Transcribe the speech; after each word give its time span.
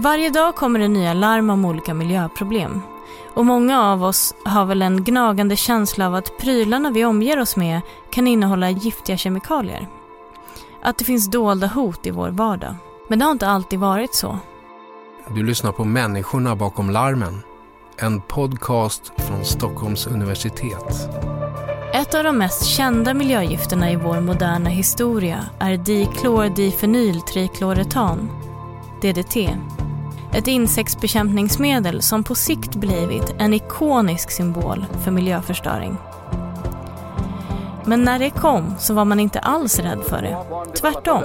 Varje 0.00 0.30
dag 0.30 0.54
kommer 0.54 0.78
det 0.78 0.88
nya 0.88 1.14
larm 1.14 1.50
om 1.50 1.64
olika 1.64 1.94
miljöproblem. 1.94 2.80
Och 3.34 3.46
många 3.46 3.82
av 3.82 4.04
oss 4.04 4.34
har 4.44 4.64
väl 4.64 4.82
en 4.82 5.04
gnagande 5.04 5.56
känsla 5.56 6.06
av 6.06 6.14
att 6.14 6.38
prylarna 6.38 6.90
vi 6.90 7.04
omger 7.04 7.40
oss 7.40 7.56
med 7.56 7.80
kan 8.10 8.26
innehålla 8.26 8.70
giftiga 8.70 9.16
kemikalier. 9.16 9.88
Att 10.82 10.98
det 10.98 11.04
finns 11.04 11.30
dolda 11.30 11.66
hot 11.66 12.06
i 12.06 12.10
vår 12.10 12.28
vardag. 12.28 12.74
Men 13.08 13.18
det 13.18 13.24
har 13.24 13.32
inte 13.32 13.48
alltid 13.48 13.78
varit 13.78 14.14
så. 14.14 14.38
Du 15.28 15.42
lyssnar 15.42 15.72
på 15.72 15.84
Människorna 15.84 16.56
bakom 16.56 16.90
larmen. 16.90 17.42
En 17.96 18.20
podcast 18.20 19.12
från 19.16 19.44
Stockholms 19.44 20.06
universitet. 20.06 21.08
Ett 21.94 22.14
av 22.14 22.24
de 22.24 22.38
mest 22.38 22.64
kända 22.64 23.14
miljögifterna 23.14 23.90
i 23.90 23.96
vår 23.96 24.20
moderna 24.20 24.70
historia 24.70 25.46
är 25.58 25.76
diklordifenyltrikloretan, 25.76 28.30
DDT. 29.02 29.36
Ett 30.34 30.46
insektsbekämpningsmedel 30.46 32.02
som 32.02 32.24
på 32.24 32.34
sikt 32.34 32.74
blivit 32.74 33.34
en 33.38 33.54
ikonisk 33.54 34.30
symbol 34.30 34.86
för 35.04 35.10
miljöförstöring. 35.10 35.96
Men 37.84 38.02
när 38.02 38.18
det 38.18 38.30
kom 38.30 38.74
så 38.78 38.94
var 38.94 39.04
man 39.04 39.20
inte 39.20 39.38
alls 39.38 39.78
rädd 39.78 40.02
för 40.04 40.22
det. 40.22 40.36
Tvärtom. 40.80 41.22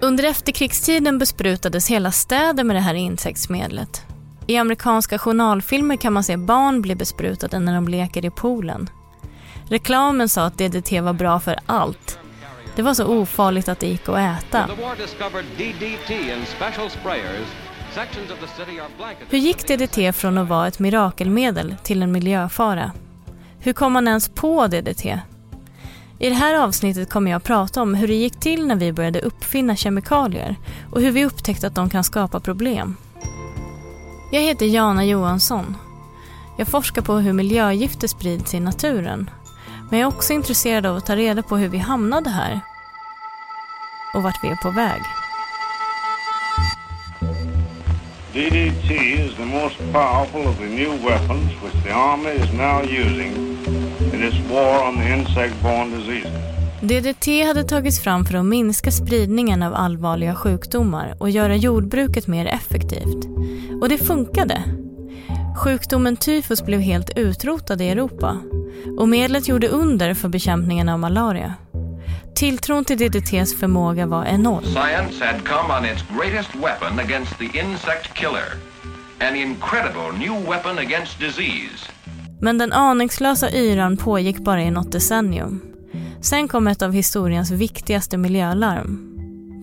Under 0.00 0.24
efterkrigstiden 0.24 1.18
besprutades 1.18 1.90
hela 1.90 2.12
städer 2.12 2.64
med 2.64 2.76
det 2.76 2.80
här 2.80 2.94
insektsmedlet. 2.94 4.02
I 4.46 4.56
amerikanska 4.56 5.18
journalfilmer 5.18 5.96
kan 5.96 6.12
man 6.12 6.24
se 6.24 6.36
barn 6.36 6.82
bli 6.82 6.94
besprutade 6.94 7.58
när 7.58 7.74
de 7.74 7.88
leker 7.88 8.24
i 8.24 8.30
poolen. 8.30 8.90
Reklamen 9.68 10.28
sa 10.28 10.44
att 10.44 10.58
DDT 10.58 11.00
var 11.00 11.12
bra 11.12 11.40
för 11.40 11.56
allt. 11.66 12.18
Det 12.76 12.82
var 12.82 12.94
så 12.94 13.06
ofarligt 13.06 13.68
att 13.68 13.80
det 13.80 13.86
gick 13.86 14.08
att 14.08 14.18
äta. 14.18 14.68
Hur 19.28 19.38
gick 19.38 19.66
DDT 19.66 20.16
från 20.16 20.38
att 20.38 20.48
vara 20.48 20.68
ett 20.68 20.78
mirakelmedel 20.78 21.74
till 21.82 22.02
en 22.02 22.12
miljöfara? 22.12 22.92
Hur 23.58 23.72
kom 23.72 23.92
man 23.92 24.08
ens 24.08 24.28
på 24.28 24.66
DDT? 24.66 25.04
I 26.18 26.28
det 26.28 26.34
här 26.34 26.54
avsnittet 26.54 27.10
kommer 27.10 27.30
jag 27.30 27.38
att 27.38 27.44
prata 27.44 27.82
om 27.82 27.94
hur 27.94 28.08
det 28.08 28.14
gick 28.14 28.40
till 28.40 28.66
när 28.66 28.76
vi 28.76 28.92
började 28.92 29.20
uppfinna 29.20 29.76
kemikalier 29.76 30.56
och 30.92 31.00
hur 31.00 31.10
vi 31.10 31.24
upptäckte 31.24 31.66
att 31.66 31.74
de 31.74 31.90
kan 31.90 32.04
skapa 32.04 32.40
problem. 32.40 32.96
Jag 34.32 34.40
heter 34.40 34.66
Jana 34.66 35.04
Johansson. 35.04 35.76
Jag 36.58 36.68
forskar 36.68 37.02
på 37.02 37.14
hur 37.14 37.32
miljögifter 37.32 38.08
sprids 38.08 38.54
i 38.54 38.60
naturen. 38.60 39.30
Men 39.92 40.00
jag 40.00 40.12
är 40.12 40.16
också 40.16 40.32
intresserad 40.32 40.86
av 40.86 40.96
att 40.96 41.06
ta 41.06 41.16
reda 41.16 41.42
på 41.42 41.56
hur 41.56 41.68
vi 41.68 41.78
hamnade 41.78 42.30
här 42.30 42.60
och 44.14 44.22
vart 44.22 44.44
vi 44.44 44.48
är 44.48 44.56
på 44.56 44.70
väg. 44.70 45.02
DDT 48.32 48.90
is 48.90 49.36
the 49.36 49.44
most 49.44 49.78
powerful 49.92 50.40
of 50.40 50.58
the 50.58 50.66
new 50.66 51.04
weapons 51.04 51.50
which 51.64 51.84
the 51.84 51.90
army 51.90 52.30
is 52.30 52.52
now 52.52 52.82
using 52.82 53.32
in 54.14 54.22
its 54.22 54.50
war 54.50 54.88
on 54.88 54.96
the 54.96 55.12
insect-borne 55.12 55.96
diseases. 55.96 56.32
DDT 56.80 57.46
hade 57.46 57.64
tagits 57.64 58.00
fram 58.00 58.24
för 58.24 58.34
att 58.34 58.44
minska 58.44 58.90
spridningen 58.90 59.62
av 59.62 59.74
allvarliga 59.74 60.34
sjukdomar 60.34 61.16
och 61.18 61.30
göra 61.30 61.56
jordbruket 61.56 62.26
mer 62.26 62.46
effektivt. 62.46 63.26
Och 63.80 63.88
det 63.88 63.98
funkade. 63.98 64.62
Sjukdomen 65.64 66.16
tyfus 66.16 66.62
blev 66.62 66.80
helt 66.80 67.18
utrotad 67.18 67.80
i 67.80 67.88
Europa 67.88 68.38
och 68.98 69.08
medlet 69.08 69.48
gjorde 69.48 69.68
under 69.68 70.14
för 70.14 70.28
bekämpningen 70.28 70.88
av 70.88 70.98
malaria. 70.98 71.54
Tilltron 72.34 72.84
till 72.84 72.98
DDTs 72.98 73.60
förmåga 73.60 74.06
var 74.06 74.24
enorm. 74.24 74.64
Science 74.64 75.24
had 75.24 75.44
come 75.44 75.78
on 75.78 75.84
its 75.84 76.04
greatest 76.18 76.54
weapon 76.54 76.98
against 76.98 77.38
the 77.38 77.58
insect 77.58 78.14
killer. 78.14 78.52
An 79.20 79.36
incredible 79.36 80.18
new 80.18 80.48
weapon 80.48 80.78
against 80.78 81.20
disease. 81.20 81.92
Men 82.40 82.58
den 82.58 82.72
aningslösa 82.72 83.50
yran 83.50 83.96
pågick 83.96 84.38
bara 84.38 84.62
i 84.62 84.70
något 84.70 84.92
decennium. 84.92 85.62
Sen 86.20 86.48
kom 86.48 86.68
ett 86.68 86.82
av 86.82 86.92
historiens 86.92 87.50
viktigaste 87.50 88.16
miljölarm. 88.16 89.08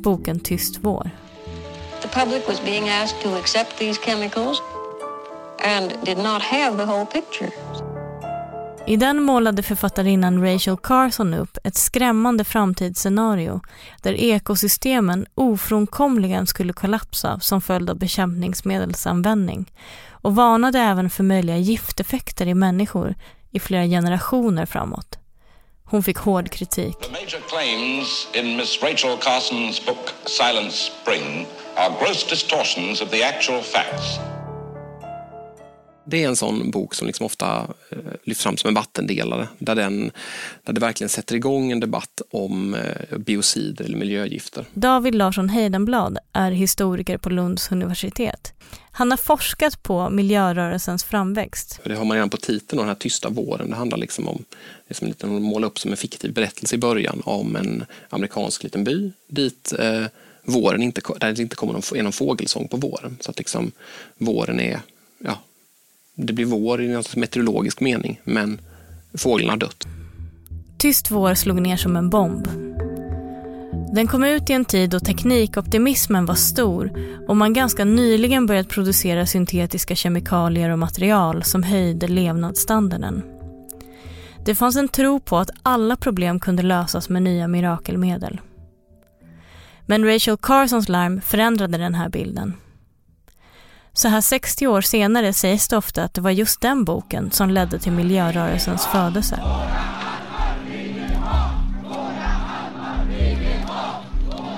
Boken 0.03 0.39
Tyst 0.39 0.79
vår. 0.81 1.11
The 2.01 2.07
public 2.07 2.47
was 2.47 2.63
being 2.65 2.89
asked 2.89 3.23
to 3.23 3.37
accept 3.37 3.77
these 3.79 4.01
chemicals 4.01 4.61
and 5.77 5.93
did 6.05 6.17
not 6.17 6.41
have 6.41 6.77
the 6.77 6.85
whole 6.85 7.05
picture. 7.05 7.49
I 8.89 8.97
den 8.97 9.21
målade 9.23 9.63
författarinnan 9.63 10.43
Rachel 10.43 10.77
Carson 10.77 11.33
upp 11.33 11.57
ett 11.63 11.75
skrämmande 11.75 12.43
framtidsscenario 12.43 13.61
där 14.01 14.13
ekosystemen 14.13 15.25
ofrånkomligen 15.35 16.47
skulle 16.47 16.73
kollapsa 16.73 17.39
som 17.39 17.61
följd 17.61 17.89
av 17.89 17.97
bekämpningsmedelsanvändning 17.99 19.71
och 20.11 20.35
varnade 20.35 20.79
även 20.79 21.09
för 21.09 21.23
möjliga 21.23 21.57
gifteffekter 21.57 22.47
i 22.47 22.53
människor 22.53 23.15
i 23.51 23.59
flera 23.59 23.85
generationer 23.85 24.65
framåt. 24.65 25.19
Hon 25.83 26.03
fick 26.03 26.17
hård 26.17 26.49
kritik. 26.49 26.99
The 26.99 27.11
major 27.11 27.49
claims 27.49 28.27
in 28.33 28.57
Miss 28.57 28.83
Rachel 28.83 29.17
Carson's 29.17 29.85
book 29.85 30.13
Silent 30.25 30.73
Spring 30.73 31.47
are 31.75 31.93
gross 31.99 32.29
distortions 32.29 33.01
of 33.01 33.09
the 33.09 33.23
actual 33.23 33.61
facts 33.61 34.38
det 36.09 36.23
är 36.23 36.27
en 36.27 36.35
sån 36.35 36.71
bok 36.71 36.95
som 36.95 37.07
liksom 37.07 37.25
ofta 37.25 37.67
eh, 37.89 37.97
lyfts 38.23 38.43
fram 38.43 38.57
som 38.57 38.67
en 38.67 38.73
vattendelare 38.73 39.47
där, 39.59 39.75
den, 39.75 40.11
där 40.63 40.73
det 40.73 40.81
verkligen 40.81 41.09
sätter 41.09 41.35
igång 41.35 41.71
en 41.71 41.79
debatt 41.79 42.21
om 42.31 42.73
eh, 42.73 43.17
biocider 43.17 43.85
eller 43.85 43.97
miljögifter. 43.97 44.65
David 44.73 45.15
Larsson 45.15 45.49
Heidenblad 45.49 46.17
är 46.33 46.51
historiker 46.51 47.17
på 47.17 47.29
Lunds 47.29 47.71
universitet. 47.71 48.53
Han 48.91 49.11
har 49.11 49.17
forskat 49.17 49.83
på 49.83 50.09
miljörörelsens 50.09 51.03
framväxt. 51.03 51.79
Det 51.83 51.95
har 51.95 52.05
man 52.05 52.15
redan 52.15 52.29
på 52.29 52.37
titeln, 52.37 52.79
den 52.79 52.87
här 52.87 52.95
tysta 52.95 53.29
våren. 53.29 53.69
Det 53.69 53.75
handlar 53.75 53.97
liksom 53.97 54.27
om, 54.27 54.45
det 54.87 54.93
är 54.93 54.95
som 54.95 55.07
lite, 55.07 55.27
måla 55.27 55.67
upp 55.67 55.79
som 55.79 55.91
en 55.91 55.97
fiktiv 55.97 56.33
berättelse 56.33 56.75
i 56.75 56.79
början 56.79 57.21
om 57.25 57.55
en 57.55 57.85
amerikansk 58.09 58.63
liten 58.63 58.83
by 58.83 59.11
dit 59.27 59.73
eh, 59.79 60.05
våren 60.43 60.83
inte, 60.83 61.01
där 61.19 61.33
det 61.33 61.41
inte 61.41 61.55
kommer 61.55 61.73
någon, 61.73 61.81
är 61.95 62.03
någon 62.03 62.11
fågelsång 62.11 62.67
på 62.67 62.77
våren. 62.77 63.17
Så 63.19 63.31
att 63.31 63.37
liksom 63.37 63.71
våren 64.17 64.59
är 64.59 64.79
ja, 65.19 65.39
det 66.25 66.33
blir 66.33 66.45
vår 66.45 66.81
i 66.81 66.93
en 66.93 67.03
meteorologisk 67.15 67.79
mening, 67.79 68.21
men 68.23 68.61
fågeln 69.17 69.49
har 69.49 69.57
dött. 69.57 69.87
Tyst 70.77 71.11
vår 71.11 71.33
slog 71.33 71.61
ner 71.61 71.77
som 71.77 71.95
en 71.95 72.09
bomb. 72.09 72.47
Den 73.93 74.07
kom 74.07 74.23
ut 74.23 74.49
i 74.49 74.53
en 74.53 74.65
tid 74.65 74.89
då 74.89 74.99
teknikoptimismen 74.99 76.25
var 76.25 76.35
stor 76.35 76.91
och 77.27 77.37
man 77.37 77.53
ganska 77.53 77.85
nyligen 77.85 78.45
börjat 78.45 78.69
producera 78.69 79.25
syntetiska 79.25 79.95
kemikalier 79.95 80.69
och 80.69 80.79
material 80.79 81.43
som 81.43 81.63
höjde 81.63 82.07
levnadsstandarden. 82.07 83.23
Det 84.45 84.55
fanns 84.55 84.75
en 84.75 84.87
tro 84.87 85.19
på 85.19 85.37
att 85.37 85.49
alla 85.63 85.95
problem 85.95 86.39
kunde 86.39 86.63
lösas 86.63 87.09
med 87.09 87.21
nya 87.21 87.47
mirakelmedel. 87.47 88.41
Men 89.85 90.05
Rachel 90.05 90.37
Carsons 90.37 90.89
larm 90.89 91.21
förändrade 91.21 91.77
den 91.77 91.95
här 91.95 92.09
bilden. 92.09 92.53
Så 93.93 94.07
här 94.07 94.21
60 94.21 94.67
år 94.67 94.81
senare 94.81 95.33
sägs 95.33 95.67
det 95.67 95.77
ofta 95.77 96.03
att 96.03 96.13
det 96.13 96.21
var 96.21 96.31
just 96.31 96.61
den 96.61 96.83
boken 96.85 97.31
som 97.31 97.49
ledde 97.49 97.79
till 97.79 97.91
miljörörelsens 97.91 98.85
födelse. 98.85 99.39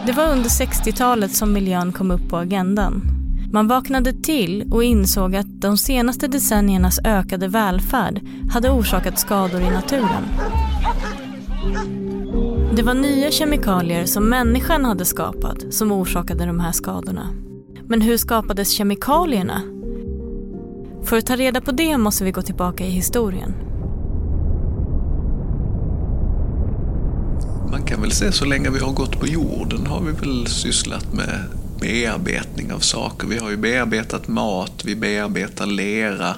Det 0.06 0.12
var 0.12 0.32
under 0.32 0.50
60-talet 0.50 1.36
som 1.36 1.54
miljön 1.54 1.92
kom 1.92 2.12
upp 2.12 2.30
på 2.30 2.38
agendan. 2.38 3.02
Man 3.54 3.68
vaknade 3.68 4.14
till 4.14 4.72
och 4.72 4.84
insåg 4.84 5.36
att 5.36 5.62
de 5.62 5.78
senaste 5.78 6.28
decenniernas 6.28 7.00
ökade 7.06 7.48
välfärd 7.48 8.22
hade 8.52 8.70
orsakat 8.70 9.20
skador 9.20 9.62
i 9.62 9.70
naturen. 9.70 10.26
Det 12.76 12.84
var 12.84 12.94
nya 12.94 13.32
kemikalier 13.32 14.06
som 14.06 14.30
människan 14.30 14.86
hade 14.86 15.06
skapat 15.06 15.74
som 15.74 15.92
orsakade 15.92 16.46
de 16.46 16.60
här 16.60 16.72
skadorna. 16.72 17.51
Men 17.88 18.02
hur 18.02 18.18
skapades 18.18 18.72
kemikalierna? 18.72 19.62
För 21.04 21.18
att 21.18 21.26
ta 21.26 21.36
reda 21.36 21.62
på 21.62 21.72
det 21.72 21.98
måste 21.98 22.24
vi 22.24 22.32
gå 22.32 22.42
tillbaka 22.42 22.86
i 22.86 22.90
historien. 22.90 23.54
Man 27.72 27.84
kan 27.84 28.02
väl 28.02 28.12
säga 28.12 28.32
så 28.32 28.46
länge 28.46 28.70
vi 28.70 28.80
har 28.80 28.92
gått 28.92 29.20
på 29.20 29.28
jorden 29.28 29.88
har 29.88 30.02
vi 30.02 30.12
väl 30.12 30.48
sysslat 30.48 31.14
med 31.14 31.44
bearbetning 31.82 32.74
av 32.74 32.80
saker. 32.80 33.28
Vi 33.28 33.38
har 33.38 33.50
ju 33.50 33.58
bearbetat 33.58 34.28
mat, 34.28 34.86
vi 34.86 34.96
bearbetar 34.96 35.66
lera, 35.66 36.36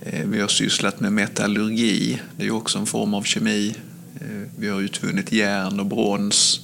eh, 0.00 0.26
vi 0.26 0.40
har 0.40 0.48
sysslat 0.48 1.00
med 1.00 1.12
metallurgi, 1.12 2.20
det 2.36 2.42
är 2.42 2.46
ju 2.46 2.52
också 2.52 2.78
en 2.78 2.86
form 2.86 3.14
av 3.14 3.22
kemi. 3.22 3.74
Eh, 4.20 4.50
vi 4.58 4.68
har 4.68 4.80
utvunnit 4.80 5.32
järn 5.32 5.80
och 5.80 5.86
brons. 5.86 6.60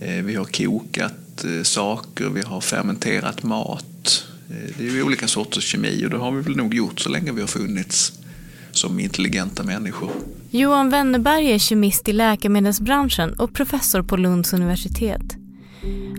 Eh, 0.00 0.24
vi 0.24 0.34
har 0.34 0.44
kokat 0.44 1.12
saker, 1.62 2.28
vi 2.28 2.42
har 2.42 2.60
fermenterat 2.60 3.42
mat. 3.42 4.24
Eh, 4.50 4.74
det 4.78 4.86
är 4.86 4.90
ju 4.90 5.02
olika 5.02 5.28
sorters 5.28 5.64
kemi 5.64 6.06
och 6.06 6.10
det 6.10 6.16
har 6.16 6.32
vi 6.32 6.42
väl 6.42 6.56
nog 6.56 6.74
gjort 6.74 7.00
så 7.00 7.08
länge 7.08 7.32
vi 7.32 7.40
har 7.40 7.48
funnits. 7.48 8.12
som 8.72 9.00
intelligenta 9.00 9.62
människor. 9.62 10.10
Johan 10.50 10.90
Wennerberg 10.90 11.52
är 11.52 11.58
kemist 11.58 12.08
i 12.08 12.12
läkemedelsbranschen 12.12 13.32
och 13.32 13.54
professor 13.54 14.02
på 14.02 14.16
Lunds 14.16 14.52
universitet. 14.52 15.36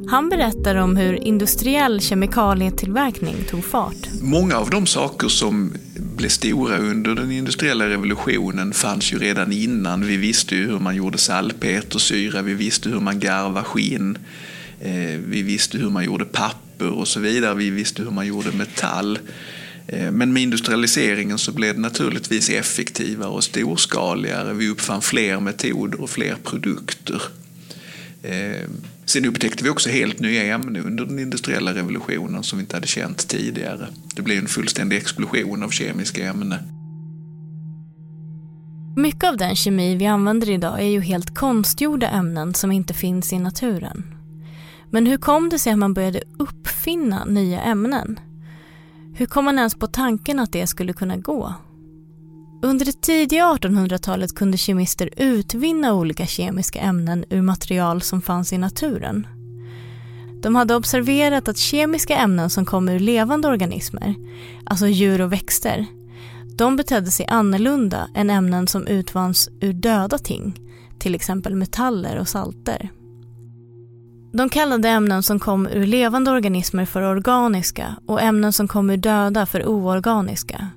Han 0.09 0.29
berättar 0.29 0.75
om 0.75 0.95
hur 0.95 1.23
industriell 1.23 2.01
kemikalietillverkning 2.01 3.35
tog 3.49 3.65
fart. 3.65 4.07
Många 4.21 4.57
av 4.57 4.69
de 4.69 4.85
saker 4.85 5.27
som 5.27 5.73
blev 5.95 6.29
stora 6.29 6.77
under 6.77 7.15
den 7.15 7.31
industriella 7.31 7.89
revolutionen 7.89 8.73
fanns 8.73 9.13
ju 9.13 9.19
redan 9.19 9.51
innan. 9.51 10.05
Vi 10.05 10.17
visste 10.17 10.55
ju 10.55 10.65
hur 10.65 10.79
man 10.79 10.95
gjorde 10.95 11.17
salpetersyra, 11.17 12.41
vi 12.41 12.53
visste 12.53 12.89
hur 12.89 12.99
man 12.99 13.19
garvade 13.19 13.65
skinn, 13.65 14.15
eh, 14.15 14.21
Eh, 14.81 15.19
vi 15.27 15.41
visste 15.41 15.77
hur 15.77 15.89
man 15.89 16.05
gjorde 16.05 16.25
papper 16.25 16.89
och 16.89 17.07
så 17.07 17.19
vidare. 17.19 17.55
Vi 17.55 17.69
visste 17.69 18.03
hur 18.03 18.11
man 18.11 18.27
gjorde 18.27 18.51
metall. 18.51 19.19
Eh, 19.87 20.11
men 20.11 20.33
med 20.33 20.43
industrialiseringen 20.43 21.37
så 21.37 21.51
blev 21.51 21.75
det 21.75 21.81
naturligtvis 21.81 22.49
effektivare 22.49 23.29
och 23.29 23.43
storskaligare. 23.43 24.53
Vi 24.53 24.69
uppfann 24.69 25.01
fler 25.01 25.39
metoder 25.39 26.01
och 26.01 26.09
fler 26.09 26.35
produkter. 26.43 27.21
Eh, 28.23 28.69
sen 29.05 29.25
upptäckte 29.25 29.63
vi 29.63 29.69
också 29.69 29.89
helt 29.89 30.19
nya 30.19 30.43
ämnen 30.43 30.85
under 30.85 31.05
den 31.05 31.19
industriella 31.19 31.73
revolutionen 31.73 32.43
som 32.43 32.59
vi 32.59 32.63
inte 32.63 32.75
hade 32.75 32.87
känt 32.87 33.27
tidigare. 33.27 33.87
Det 34.15 34.21
blev 34.21 34.37
en 34.37 34.47
fullständig 34.47 34.97
explosion 34.97 35.63
av 35.63 35.69
kemiska 35.69 36.25
ämnen. 36.25 36.59
Mycket 38.97 39.23
av 39.23 39.37
den 39.37 39.55
kemi 39.55 39.95
vi 39.95 40.05
använder 40.05 40.49
idag 40.49 40.79
är 40.79 40.87
ju 40.87 41.01
helt 41.01 41.35
konstgjorda 41.35 42.09
ämnen 42.09 42.53
som 42.53 42.71
inte 42.71 42.93
finns 42.93 43.33
i 43.33 43.39
naturen. 43.39 44.16
Men 44.91 45.05
hur 45.05 45.17
kom 45.17 45.49
det 45.49 45.59
sig 45.59 45.73
att 45.73 45.79
man 45.79 45.93
började 45.93 46.21
uppfinna 46.39 47.25
nya 47.25 47.61
ämnen? 47.61 48.19
Hur 49.13 49.25
kom 49.25 49.45
man 49.45 49.57
ens 49.57 49.75
på 49.75 49.87
tanken 49.87 50.39
att 50.39 50.51
det 50.51 50.67
skulle 50.67 50.93
kunna 50.93 51.17
gå? 51.17 51.53
Under 52.61 52.85
det 52.85 53.01
tidiga 53.01 53.43
1800-talet 53.43 54.35
kunde 54.35 54.57
kemister 54.57 55.09
utvinna 55.17 55.93
olika 55.93 56.25
kemiska 56.25 56.79
ämnen 56.79 57.25
ur 57.29 57.41
material 57.41 58.01
som 58.01 58.21
fanns 58.21 58.53
i 58.53 58.57
naturen. 58.57 59.27
De 60.41 60.55
hade 60.55 60.75
observerat 60.75 61.47
att 61.47 61.57
kemiska 61.57 62.17
ämnen 62.17 62.49
som 62.49 62.65
kom 62.65 62.89
ur 62.89 62.99
levande 62.99 63.47
organismer, 63.47 64.15
alltså 64.65 64.87
djur 64.87 65.21
och 65.21 65.33
växter, 65.33 65.85
de 66.57 66.75
betedde 66.75 67.11
sig 67.11 67.25
annorlunda 67.29 68.09
än 68.15 68.29
ämnen 68.29 68.67
som 68.67 68.87
utvanns 68.87 69.49
ur 69.61 69.73
döda 69.73 70.17
ting, 70.17 70.59
till 70.99 71.15
exempel 71.15 71.55
metaller 71.55 72.19
och 72.19 72.27
salter. 72.27 72.91
De 74.31 74.49
kallade 74.49 74.89
ämnen 74.89 75.23
som 75.23 75.39
kom 75.39 75.67
ur 75.67 75.85
levande 75.85 76.31
organismer 76.31 76.85
för 76.85 77.01
organiska 77.01 77.95
och 78.07 78.21
ämnen 78.21 78.53
som 78.53 78.67
kom 78.67 78.89
ur 78.89 78.97
döda 78.97 79.45
för 79.45 79.65
oorganiska. 79.65 80.69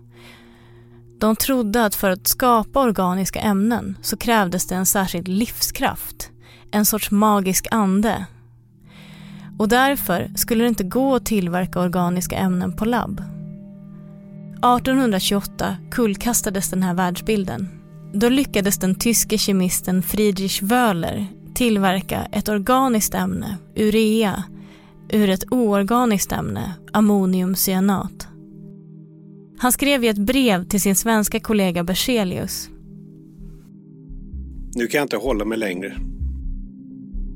De 1.20 1.36
trodde 1.36 1.84
att 1.84 1.94
för 1.94 2.10
att 2.10 2.26
skapa 2.26 2.80
organiska 2.80 3.40
ämnen 3.40 3.98
så 4.02 4.16
krävdes 4.16 4.66
det 4.66 4.74
en 4.74 4.86
särskild 4.86 5.28
livskraft, 5.28 6.30
en 6.70 6.86
sorts 6.86 7.10
magisk 7.10 7.66
ande. 7.70 8.26
Och 9.58 9.68
därför 9.68 10.32
skulle 10.36 10.64
det 10.64 10.68
inte 10.68 10.84
gå 10.84 11.14
att 11.14 11.26
tillverka 11.26 11.80
organiska 11.80 12.36
ämnen 12.36 12.76
på 12.76 12.84
labb. 12.84 13.22
1828 14.50 15.76
kullkastades 15.90 16.70
den 16.70 16.82
här 16.82 16.94
världsbilden. 16.94 17.68
Då 18.12 18.28
lyckades 18.28 18.78
den 18.78 18.94
tyske 18.94 19.38
kemisten 19.38 20.02
Friedrich 20.02 20.62
Wöhler 20.62 21.26
tillverka 21.60 22.28
ett 22.32 22.48
organiskt 22.48 23.14
ämne, 23.14 23.58
urea, 23.76 24.44
ur 25.12 25.30
ett 25.30 25.44
oorganiskt 25.50 26.32
ämne, 26.32 26.74
ammoniumcyanat. 26.92 28.28
Han 29.58 29.72
skrev 29.72 30.04
i 30.04 30.08
ett 30.08 30.18
brev 30.18 30.64
till 30.64 30.80
sin 30.80 30.96
svenska 30.96 31.40
kollega 31.40 31.84
Berzelius. 31.84 32.70
Nu 34.74 34.86
kan 34.86 34.98
jag 34.98 35.04
inte 35.04 35.16
hålla 35.16 35.44
mig 35.44 35.58
längre. 35.58 35.96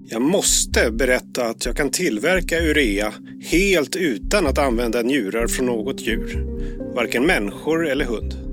Jag 0.09 0.23
måste 0.23 0.91
berätta 0.91 1.47
att 1.47 1.67
jag 1.67 1.77
kan 1.77 1.91
tillverka 1.91 2.59
urea 2.59 3.13
helt 3.51 3.97
utan 3.97 4.47
att 4.47 4.59
använda 4.59 5.03
njurar 5.03 5.47
från 5.47 5.67
något 5.67 6.01
djur. 6.01 6.47
Varken 6.95 7.27
människor 7.27 7.89
eller 7.89 8.05
hund. 8.05 8.44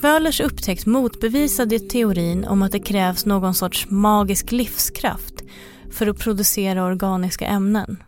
Wöhlers 0.00 0.40
upptäckt 0.40 0.86
motbevisade 0.86 1.78
teorin 1.78 2.44
om 2.44 2.62
att 2.62 2.72
det 2.72 2.80
krävs 2.80 3.26
någon 3.26 3.54
sorts 3.54 3.90
magisk 3.90 4.52
livskraft 4.52 5.34
för 5.90 6.06
att 6.06 6.18
producera 6.18 6.84
organiska 6.84 7.46
ämnen. 7.46 8.02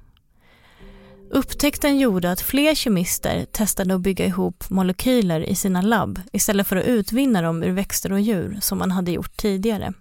Upptäckten 1.31 1.99
gjorde 1.99 2.31
att 2.31 2.41
fler 2.41 2.75
kemister 2.75 3.45
testade 3.45 3.95
att 3.95 4.01
bygga 4.01 4.27
ihop 4.27 4.71
molekyler 4.71 5.41
i 5.41 5.55
sina 5.55 5.83
labb 5.83 6.21
istället 6.33 6.67
för 6.67 6.77
att 6.77 6.87
utvinna 6.87 7.43
dem 7.43 7.63
ur 7.63 7.73
växter 7.73 8.13
och 8.13 8.21
djur 8.21 8.59
som 8.61 8.79
man 8.79 8.91
hade 8.91 9.13
gjort 9.13 9.37
tidigare. 9.37 9.93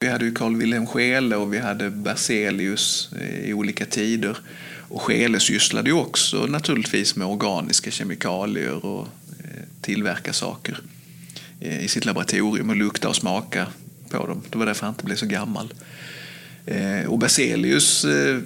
Vi 0.00 0.08
hade 0.08 0.24
ju 0.24 0.34
Carl 0.34 0.56
Wilhelm 0.56 0.86
Scheele 0.86 1.36
och 1.36 1.54
vi 1.54 1.58
hade 1.58 1.90
Berzelius 1.90 3.10
eh, 3.20 3.48
i 3.50 3.54
olika 3.54 3.86
tider. 3.86 4.38
Och 4.88 5.02
Scheele 5.02 5.40
sysslade 5.40 5.90
ju 5.90 5.96
också 5.96 6.46
naturligtvis 6.46 7.16
med 7.16 7.26
organiska 7.26 7.90
kemikalier 7.90 8.86
och 8.86 9.08
eh, 9.44 9.82
tillverka 9.82 10.32
saker 10.32 10.80
Eh, 11.60 11.84
i 11.84 11.88
sitt 11.88 12.04
laboratorium 12.04 12.70
och 12.70 12.76
lukta 12.76 13.08
och 13.08 13.16
smaka 13.16 13.66
på 14.10 14.26
dem. 14.26 14.42
Det 14.50 14.58
var 14.58 14.66
därför 14.66 14.86
han 14.86 14.94
inte 14.94 15.04
blev 15.04 15.16
så 15.16 15.26
gammal. 15.26 15.74
Eh, 16.66 17.06
och 17.06 17.18
Berzelius 17.18 18.04
eh, 18.04 18.40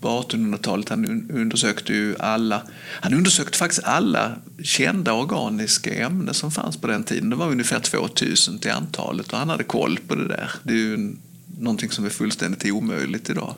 på 0.00 0.08
1800-talet 0.08 0.88
han 0.88 1.30
undersökte 1.30 1.92
ju 1.92 2.16
alla, 2.18 2.62
han 3.00 3.14
undersökte 3.14 3.58
faktiskt 3.58 3.84
alla 3.84 4.36
kända 4.62 5.12
organiska 5.12 5.94
ämnen 5.94 6.34
som 6.34 6.50
fanns 6.50 6.76
på 6.76 6.86
den 6.86 7.04
tiden. 7.04 7.30
Det 7.30 7.36
var 7.36 7.50
ungefär 7.50 7.80
2000 7.80 8.58
till 8.58 8.70
antalet 8.70 9.32
och 9.32 9.38
han 9.38 9.48
hade 9.48 9.64
koll 9.64 9.98
på 10.08 10.14
det 10.14 10.28
där. 10.28 10.50
Det 10.62 10.72
är 10.72 10.76
ju 10.76 11.14
någonting 11.58 11.90
som 11.90 12.04
är 12.04 12.10
fullständigt 12.10 12.72
omöjligt 12.72 13.30
idag. 13.30 13.54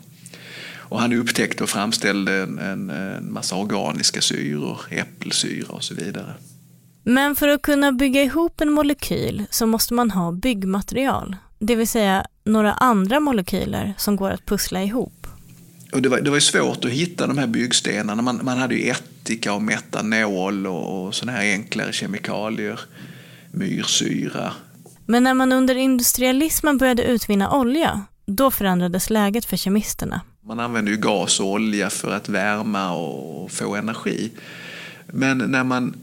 Och 0.77 1.01
han 1.01 1.13
upptäckte 1.13 1.63
och 1.63 1.71
framställde 1.71 2.33
en, 2.35 2.59
en, 2.59 2.91
en 2.91 3.33
massa 3.33 3.57
organiska 3.57 4.21
syror, 4.21 4.81
äppelsyra 4.91 5.69
och 5.69 5.85
så 5.85 5.95
vidare. 5.95 6.35
Men 7.09 7.37
för 7.37 7.49
att 7.49 7.63
kunna 7.63 7.93
bygga 7.93 8.23
ihop 8.23 8.61
en 8.61 8.73
molekyl 8.73 9.45
så 9.51 9.67
måste 9.67 9.95
man 9.95 10.11
ha 10.11 10.33
byggmaterial, 10.33 11.37
det 11.59 11.75
vill 11.75 11.89
säga 11.89 12.27
några 12.45 12.73
andra 12.73 13.21
molekyler 13.21 13.95
som 13.99 14.17
går 14.17 14.31
att 14.31 14.47
pussla 14.47 14.83
ihop. 14.83 15.27
Och 15.93 16.03
det, 16.03 16.09
var, 16.09 16.21
det 16.21 16.31
var 16.31 16.41
svårt 16.41 16.85
att 16.85 16.91
hitta 16.91 17.27
de 17.27 17.39
här 17.39 17.47
byggstenarna. 17.47 18.23
Man, 18.23 18.41
man 18.43 18.59
hade 18.59 18.75
ju 18.75 18.91
ättika 18.91 19.53
och 19.53 19.63
metanol 19.63 20.67
och, 20.67 21.07
och 21.07 21.15
sådana 21.15 21.39
här 21.39 21.53
enklare 21.53 21.93
kemikalier, 21.93 22.81
myrsyra. 23.51 24.53
Men 25.07 25.23
när 25.23 25.35
man 25.35 25.53
under 25.53 25.75
industrialismen 25.75 26.79
började 26.79 27.03
utvinna 27.03 27.51
olja, 27.51 28.03
då 28.27 28.51
förändrades 28.51 29.11
läget 29.11 29.45
för 29.45 29.57
kemisterna. 29.57 30.21
Man 30.47 30.61
använde 30.61 30.91
ju 30.91 30.97
gas 30.97 31.41
och 31.41 31.47
olja 31.47 31.91
för 31.91 32.11
att 32.11 32.29
värma 32.29 32.93
och 32.93 33.51
få 33.51 33.77
energi. 33.77 34.31
Men 35.07 35.39
när 35.39 35.65
man 35.65 35.95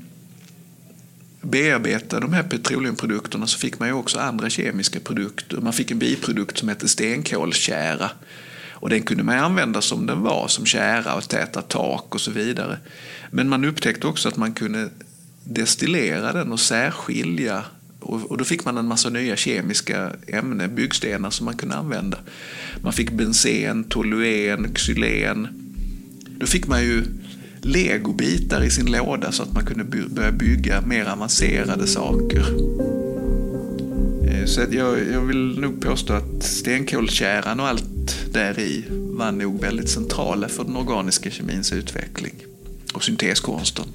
bearbeta 1.45 2.19
de 2.19 2.33
här 2.33 2.43
petroleumprodukterna 2.43 3.47
så 3.47 3.57
fick 3.57 3.79
man 3.79 3.87
ju 3.87 3.93
också 3.93 4.19
andra 4.19 4.49
kemiska 4.49 4.99
produkter. 4.99 5.57
Man 5.57 5.73
fick 5.73 5.91
en 5.91 5.99
biprodukt 5.99 6.57
som 6.57 6.69
hette 6.69 6.87
stenkolstjära. 6.87 8.11
Och 8.71 8.89
den 8.89 9.01
kunde 9.01 9.23
man 9.23 9.39
använda 9.39 9.81
som 9.81 10.05
den 10.05 10.21
var, 10.21 10.47
som 10.47 10.65
tjära 10.65 11.15
och 11.15 11.29
täta 11.29 11.61
tak 11.61 12.15
och 12.15 12.21
så 12.21 12.31
vidare. 12.31 12.77
Men 13.31 13.49
man 13.49 13.65
upptäckte 13.65 14.07
också 14.07 14.29
att 14.29 14.37
man 14.37 14.53
kunde 14.53 14.89
destillera 15.43 16.33
den 16.33 16.51
och 16.51 16.59
särskilja 16.59 17.63
och 18.05 18.37
då 18.37 18.43
fick 18.43 18.65
man 18.65 18.77
en 18.77 18.87
massa 18.87 19.09
nya 19.09 19.35
kemiska 19.35 20.11
ämnen, 20.27 20.75
byggstenar 20.75 21.29
som 21.29 21.45
man 21.45 21.57
kunde 21.57 21.75
använda. 21.75 22.17
Man 22.81 22.93
fick 22.93 23.11
bensen, 23.11 23.83
toluen, 23.83 24.73
xylen. 24.73 25.47
Då 26.39 26.45
fick 26.45 26.67
man 26.67 26.83
ju 26.83 27.03
legobitar 27.65 28.63
i 28.63 28.69
sin 28.69 28.91
låda 28.91 29.31
så 29.31 29.43
att 29.43 29.53
man 29.53 29.65
kunde 29.65 29.83
börja 29.83 30.31
bygga 30.31 30.81
mer 30.81 31.05
avancerade 31.05 31.87
saker. 31.87 32.45
Eh, 34.27 34.45
så 34.45 34.61
jag, 34.71 34.97
jag 35.13 35.21
vill 35.21 35.59
nog 35.59 35.81
påstå 35.81 36.13
att 36.13 36.43
stenkolstjäran 36.43 37.59
och 37.59 37.67
allt 37.67 38.33
där 38.33 38.59
i 38.59 38.85
var 38.89 39.31
nog 39.31 39.61
väldigt 39.61 39.89
centrala 39.89 40.47
för 40.47 40.63
den 40.63 40.75
organiska 40.75 41.31
kemins 41.31 41.73
utveckling 41.73 42.33
och 42.93 43.03
synteskonsten. 43.03 43.85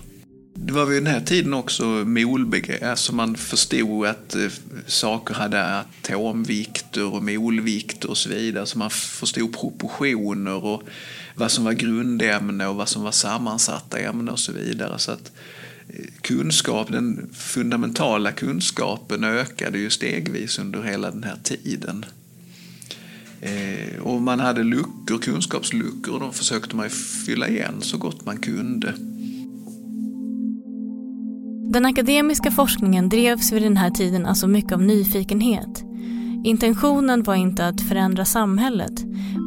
Det 0.55 0.73
var 0.73 0.87
vid 0.87 1.03
den 1.03 1.13
här 1.13 1.21
tiden 1.21 1.55
också 1.55 1.85
molbegrepp, 1.85 2.83
alltså 2.83 3.15
man 3.15 3.37
förstod 3.37 4.07
att 4.07 4.35
eh, 4.35 4.49
saker 4.87 5.35
hade 5.35 5.65
atomvikter 5.65 7.15
och 7.15 7.23
molvikter 7.23 8.11
och 8.11 8.17
så 8.17 8.29
vidare, 8.29 8.67
så 8.67 8.79
man 8.79 8.91
förstod 8.91 9.53
proportioner 9.53 10.65
och 10.65 10.83
vad 11.35 11.51
som 11.51 11.65
var 11.65 11.73
grundämne 11.73 12.67
och 12.67 12.77
vad 12.77 12.89
som 12.89 13.03
var 13.03 13.11
sammansatta 13.11 13.99
ämnen 13.99 14.29
och 14.29 14.39
så 14.39 14.53
vidare. 14.53 14.99
Så 14.99 15.13
att 15.13 15.33
eh, 15.89 16.05
kunskap, 16.21 16.93
den 16.93 17.31
fundamentala 17.33 18.33
kunskapen 18.33 19.25
ökade 19.25 19.79
ju 19.79 19.91
stegvis 19.91 20.59
under 20.59 20.83
hela 20.83 21.11
den 21.11 21.25
här 21.25 21.39
tiden. 21.43 22.05
Eh, 23.41 24.03
och 24.03 24.23
man 24.23 24.41
hade 24.41 24.63
luckor, 24.63 25.19
kunskapsluckor 25.19 26.15
och 26.15 26.21
de 26.21 26.33
försökte 26.33 26.77
man 26.77 26.91
fylla 27.27 27.49
igen 27.49 27.75
så 27.81 27.99
gott 27.99 28.27
man 28.27 28.39
kunde. 28.39 28.95
Den 31.73 31.87
akademiska 31.87 32.51
forskningen 32.51 33.09
drevs 33.09 33.53
vid 33.53 33.63
den 33.63 33.77
här 33.77 33.91
tiden 33.91 34.27
alltså 34.27 34.47
mycket 34.47 34.73
av 34.73 34.83
nyfikenhet. 34.83 35.85
Intentionen 36.45 37.23
var 37.23 37.35
inte 37.35 37.67
att 37.67 37.81
förändra 37.81 38.25
samhället, 38.25 38.93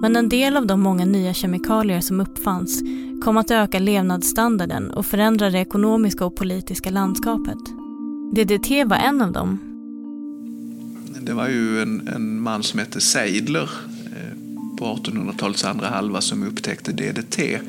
men 0.03 0.15
en 0.15 0.29
del 0.29 0.57
av 0.57 0.67
de 0.67 0.81
många 0.81 1.05
nya 1.05 1.33
kemikalier 1.33 2.01
som 2.01 2.22
uppfanns 2.22 2.81
kom 3.24 3.38
att 3.38 3.51
öka 3.51 3.79
levnadsstandarden 3.79 4.91
och 4.91 5.05
förändra 5.05 5.50
det 5.50 5.60
ekonomiska 5.60 6.25
och 6.25 6.36
politiska 6.36 6.89
landskapet. 6.89 7.57
DDT 8.36 8.69
var 8.86 8.98
en 8.98 9.22
av 9.22 9.31
dem. 9.31 9.60
Det 11.22 11.33
var 11.33 11.48
ju 11.48 11.81
en, 11.81 12.07
en 12.07 12.41
man 12.41 12.63
som 12.63 12.79
hette 12.79 13.01
Seidler 13.01 13.69
eh, 14.05 14.38
på 14.77 14.86
1800-talets 14.86 15.65
andra 15.65 15.88
halva 15.88 16.22
som 16.22 16.43
upptäckte 16.43 16.91
DDT. 16.91 17.60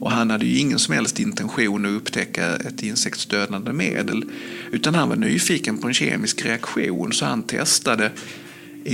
Och 0.00 0.10
han 0.10 0.30
hade 0.30 0.46
ju 0.46 0.58
ingen 0.58 0.78
som 0.78 0.94
helst 0.94 1.20
intention 1.20 1.86
att 1.86 1.92
upptäcka 1.92 2.56
ett 2.56 2.82
insektsdödande 2.82 3.72
medel. 3.72 4.24
Utan 4.72 4.94
han 4.94 5.08
var 5.08 5.16
nyfiken 5.16 5.78
på 5.78 5.88
en 5.88 5.94
kemisk 5.94 6.46
reaktion 6.46 7.12
så 7.12 7.24
han 7.26 7.42
testade 7.42 8.10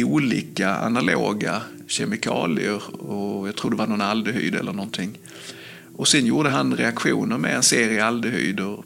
olika 0.03 0.75
analoga 0.75 1.63
kemikalier 1.89 3.01
och 3.01 3.49
jag 3.49 3.57
tror 3.57 3.71
det 3.71 3.77
var 3.77 3.87
någon 3.87 4.01
aldehyd 4.01 4.55
eller 4.55 4.73
någonting. 4.73 5.19
Och 5.97 6.09
sen 6.09 6.27
gjorde 6.27 6.51
han 6.51 6.77
reaktioner 6.77 7.39
med 7.39 7.57
en 7.57 7.63
serie 7.63 8.05
aldehyder 8.05 8.79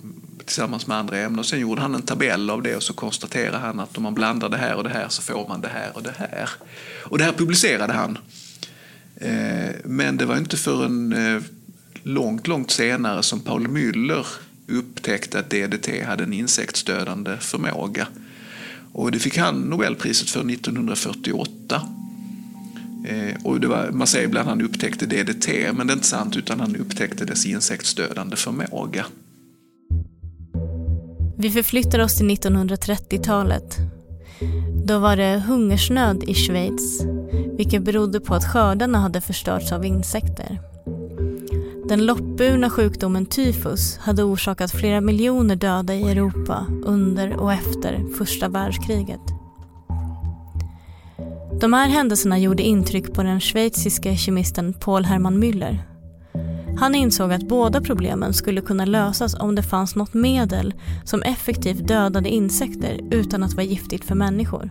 tillsammans 0.45 0.87
med 0.87 0.97
andra 0.97 1.19
ämnen. 1.19 1.39
Och 1.39 1.47
sen 1.47 1.61
gjorde 1.61 1.81
han 1.81 1.95
en 1.95 2.03
tabell 2.03 2.51
av 2.51 2.63
det 2.63 2.77
och 2.77 2.83
så 2.83 2.93
konstaterade 2.93 3.59
han 3.59 3.81
att 3.81 3.97
om 3.97 4.03
man 4.03 4.15
blandar 4.15 4.49
det 4.49 4.57
här 4.57 4.75
och 4.75 4.85
det 4.85 4.91
här 4.91 5.09
så 5.09 5.23
får 5.23 5.49
man 5.49 5.61
det 5.61 5.69
här 5.69 5.91
och 5.95 6.03
det 6.03 6.15
här. 6.19 6.51
Och 7.03 7.19
det 7.19 7.25
här 7.25 7.33
publicerade 7.33 7.93
han. 7.93 8.19
Eh, 9.17 9.75
men 9.85 10.17
det 10.17 10.27
var 10.27 10.37
inte 10.37 10.57
förrän 10.57 11.13
eh, 11.13 11.43
långt, 12.03 12.47
långt 12.47 12.71
senare 12.71 13.23
som 13.23 13.41
Paul 13.41 13.69
Müller 13.69 14.27
upptäckte 14.69 15.39
att 15.39 15.51
DDT 15.51 16.05
hade 16.07 16.25
en 16.25 16.33
insektsdödande 16.33 17.37
förmåga. 17.37 18.07
Och 18.93 19.13
det 19.13 19.19
fick 19.19 19.37
han 19.37 19.61
Nobelpriset 19.61 20.31
för 20.31 20.51
1948. 20.51 21.83
Eh, 23.07 23.45
och 23.45 23.61
det 23.61 23.67
var, 23.67 23.91
man 23.93 24.07
säger 24.07 24.25
ibland 24.25 24.49
att 24.49 24.57
han 24.57 24.65
upptäckte 24.65 25.07
DDT, 25.07 25.49
men 25.73 25.87
det 25.87 25.93
är 25.93 25.95
inte 25.95 26.07
sant, 26.07 26.37
utan 26.37 26.61
han 26.61 26.77
upptäckte 26.77 27.25
dess 27.25 27.47
insektsdödande 27.47 28.37
förmåga. 28.37 29.07
Vi 31.39 31.51
förflyttar 31.51 31.99
oss 31.99 32.17
till 32.17 32.31
1930-talet. 32.31 33.77
Då 34.85 34.99
var 34.99 35.17
det 35.17 35.43
hungersnöd 35.47 36.25
i 36.25 36.35
Schweiz, 36.35 37.03
vilket 37.57 37.83
berodde 37.83 38.21
på 38.21 38.35
att 38.35 38.45
skördarna 38.45 38.99
hade 38.99 39.21
förstörts 39.21 39.73
av 39.73 39.85
insekter. 39.85 40.61
Den 41.89 42.07
loppburna 42.07 42.71
sjukdomen 42.71 43.27
tyfus 43.27 43.99
hade 43.99 44.23
orsakat 44.23 44.71
flera 44.71 45.01
miljoner 45.01 45.57
döda 45.57 45.95
i 45.95 46.03
Europa 46.03 46.67
under 46.85 47.37
och 47.37 47.53
efter 47.53 48.15
första 48.19 48.49
världskriget. 48.49 49.38
De 51.61 51.73
här 51.73 51.89
händelserna 51.89 52.39
gjorde 52.39 52.63
intryck 52.63 53.15
på 53.15 53.23
den 53.23 53.41
schweiziske 53.41 54.17
kemisten 54.17 54.73
Paul 54.73 55.05
Hermann 55.05 55.43
Müller. 55.43 55.79
Han 56.79 56.95
insåg 56.95 57.33
att 57.33 57.49
båda 57.49 57.81
problemen 57.81 58.35
skulle 58.35 58.61
kunna 58.61 58.85
lösas 58.85 59.35
om 59.35 59.55
det 59.55 59.63
fanns 59.63 59.97
något 59.97 60.15
medel 60.15 60.75
som 61.05 61.23
effektivt 61.23 61.89
dödade 61.89 62.29
insekter 62.29 63.01
utan 63.11 63.43
att 63.43 63.55
vara 63.55 63.67
giftigt 63.67 64.05
för 64.05 64.15
människor. 64.15 64.71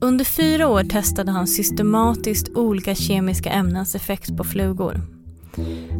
Under 0.00 0.24
fyra 0.24 0.68
år 0.68 0.84
testade 0.84 1.30
han 1.30 1.46
systematiskt 1.46 2.48
olika 2.48 2.94
kemiska 2.94 3.50
ämnens 3.50 3.94
effekt 3.94 4.36
på 4.36 4.44
flugor. 4.44 5.00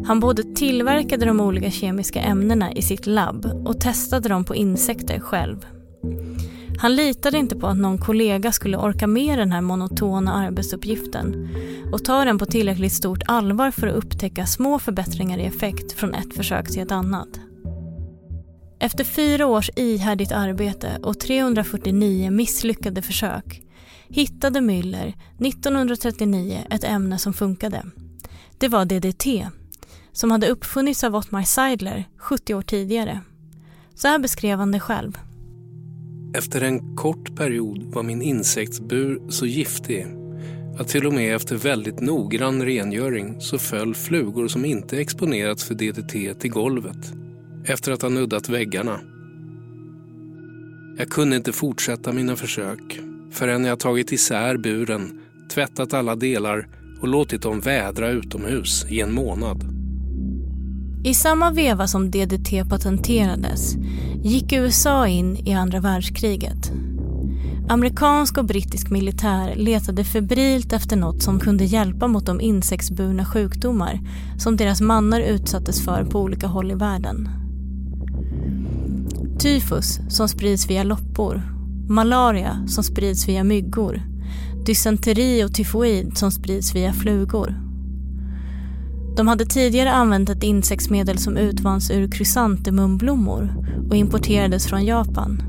Han 0.05 0.19
både 0.19 0.43
tillverkade 0.43 1.25
de 1.25 1.39
olika 1.39 1.71
kemiska 1.71 2.21
ämnena 2.21 2.71
i 2.73 2.81
sitt 2.81 3.07
labb 3.07 3.45
och 3.65 3.79
testade 3.79 4.29
dem 4.29 4.43
på 4.43 4.55
insekter 4.55 5.19
själv. 5.19 5.65
Han 6.77 6.95
litade 6.95 7.37
inte 7.37 7.55
på 7.55 7.67
att 7.67 7.77
någon 7.77 7.97
kollega 7.97 8.51
skulle 8.51 8.77
orka 8.77 9.07
med 9.07 9.39
den 9.39 9.51
här 9.51 9.61
monotona 9.61 10.33
arbetsuppgiften 10.33 11.49
och 11.91 12.05
ta 12.05 12.25
den 12.25 12.37
på 12.37 12.45
tillräckligt 12.45 12.93
stort 12.93 13.23
allvar 13.25 13.71
för 13.71 13.87
att 13.87 13.95
upptäcka 13.95 14.45
små 14.45 14.79
förbättringar 14.79 15.37
i 15.37 15.45
effekt 15.45 15.91
från 15.91 16.13
ett 16.13 16.35
försök 16.35 16.67
till 16.67 16.81
ett 16.81 16.91
annat. 16.91 17.39
Efter 18.79 19.03
fyra 19.03 19.47
års 19.47 19.69
ihärdigt 19.75 20.31
arbete 20.31 20.99
och 21.03 21.19
349 21.19 22.31
misslyckade 22.31 23.01
försök 23.01 23.61
hittade 24.07 24.59
Müller 24.59 25.13
1939 25.39 26.59
ett 26.69 26.83
ämne 26.83 27.17
som 27.17 27.33
funkade. 27.33 27.83
Det 28.57 28.67
var 28.67 28.85
DDT, 28.85 29.47
som 30.11 30.31
hade 30.31 30.47
uppfunnits 30.47 31.03
av 31.03 31.15
Ottmar 31.15 31.43
Seidler 31.43 32.05
70 32.17 32.53
år 32.53 32.61
tidigare. 32.61 33.21
Så 33.95 34.07
här 34.07 34.19
beskrev 34.19 34.59
han 34.59 34.71
det 34.71 34.79
själv. 34.79 35.17
Efter 36.33 36.61
en 36.61 36.95
kort 36.95 37.35
period 37.35 37.83
var 37.83 38.03
min 38.03 38.21
insektsbur 38.21 39.21
så 39.29 39.45
giftig 39.45 40.07
att 40.79 40.87
till 40.87 41.07
och 41.07 41.13
med 41.13 41.35
efter 41.35 41.55
väldigt 41.55 42.01
noggrann 42.01 42.65
rengöring 42.65 43.41
så 43.41 43.57
föll 43.57 43.95
flugor 43.95 44.47
som 44.47 44.65
inte 44.65 44.97
exponerats 44.97 45.63
för 45.63 45.75
DDT 45.75 46.39
till 46.39 46.51
golvet 46.51 47.13
efter 47.65 47.91
att 47.91 48.01
ha 48.01 48.09
nuddat 48.09 48.49
väggarna. 48.49 48.99
Jag 50.97 51.09
kunde 51.09 51.35
inte 51.35 51.53
fortsätta 51.53 52.11
mina 52.11 52.35
försök 52.35 52.99
förrän 53.31 53.65
jag 53.65 53.79
tagit 53.79 54.11
isär 54.11 54.57
buren, 54.57 55.19
tvättat 55.51 55.93
alla 55.93 56.15
delar 56.15 56.67
och 57.01 57.07
låtit 57.07 57.41
dem 57.41 57.59
vädra 57.59 58.09
utomhus 58.09 58.85
i 58.89 59.01
en 59.01 59.13
månad. 59.13 59.72
I 61.05 61.13
samma 61.13 61.51
veva 61.51 61.87
som 61.87 62.11
DDT 62.11 62.69
patenterades 62.69 63.75
gick 64.23 64.53
USA 64.53 65.07
in 65.07 65.37
i 65.47 65.53
andra 65.53 65.79
världskriget. 65.79 66.71
Amerikansk 67.69 68.37
och 68.37 68.45
brittisk 68.45 68.89
militär 68.89 69.55
letade 69.55 70.03
febrilt 70.03 70.73
efter 70.73 70.95
något 70.95 71.23
som 71.23 71.39
kunde 71.39 71.65
hjälpa 71.65 72.07
mot 72.07 72.25
de 72.25 72.41
insektsburna 72.41 73.25
sjukdomar 73.25 73.99
som 74.37 74.57
deras 74.57 74.81
mannar 74.81 75.21
utsattes 75.21 75.85
för 75.85 76.05
på 76.05 76.21
olika 76.21 76.47
håll 76.47 76.71
i 76.71 76.75
världen. 76.75 77.29
Tyfus 79.39 79.99
som 80.09 80.29
sprids 80.29 80.69
via 80.69 80.83
loppor, 80.83 81.41
malaria 81.89 82.67
som 82.67 82.83
sprids 82.83 83.27
via 83.27 83.43
myggor, 83.43 84.01
dysenteri 84.65 85.43
och 85.43 85.53
tyfoid 85.53 86.17
som 86.17 86.31
sprids 86.31 86.75
via 86.75 86.93
flugor. 86.93 87.62
De 89.15 89.27
hade 89.27 89.45
tidigare 89.45 89.91
använt 89.91 90.29
ett 90.29 90.43
insektsmedel 90.43 91.17
som 91.17 91.37
utvanns 91.37 91.91
ur 91.91 92.11
krysantemumblommor 92.11 93.55
och 93.89 93.95
importerades 93.95 94.67
från 94.67 94.85
Japan. 94.85 95.43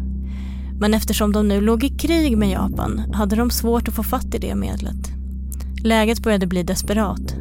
Men 0.80 0.94
eftersom 0.94 1.32
de 1.32 1.48
nu 1.48 1.60
låg 1.60 1.84
i 1.84 1.88
krig 1.88 2.38
med 2.38 2.50
Japan 2.50 2.98
hade 3.14 3.36
de 3.36 3.50
svårt 3.50 3.88
att 3.88 3.94
få 3.94 4.02
fatt 4.02 4.34
i 4.34 4.38
det 4.38 4.54
medlet. 4.54 5.10
Läget 5.82 6.20
började 6.20 6.46
bli 6.46 6.62
desperat. 6.62 7.34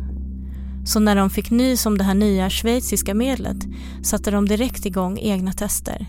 Så 0.86 1.00
när 1.00 1.15
de 1.15 1.30
fick 1.30 1.51
nys 1.51 1.86
om 1.86 1.98
det 1.98 2.03
här 2.03 2.13
nya 2.13 2.50
schweiziska 2.50 3.13
medlet 3.13 3.58
satte 4.03 4.32
de 4.32 4.48
direkt 4.48 4.86
igång 4.86 5.20
egna 5.20 5.53
tester. 5.53 6.06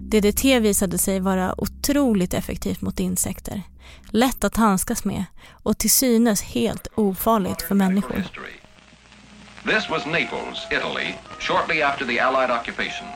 DDT 0.00 0.44
visade 0.44 0.98
sig 0.98 1.20
vara 1.20 1.60
otroligt 1.60 2.34
effektivt 2.34 2.80
mot 2.80 3.00
insekter, 3.00 3.62
lätt 4.10 4.44
att 4.44 4.56
handskas 4.56 5.04
med 5.04 5.24
och 5.50 5.78
till 5.78 5.90
synes 5.90 6.42
helt 6.42 6.86
ofarligt 6.94 7.62
för 7.62 7.74
människor. 7.74 8.24
This 9.66 9.90
was 9.90 10.06
Naples, 10.06 10.66
Italy, 10.70 11.18
shortly 11.40 11.82
after 11.82 12.06
the 12.06 12.18
Allied 12.20 12.50
occupation. 12.50 13.06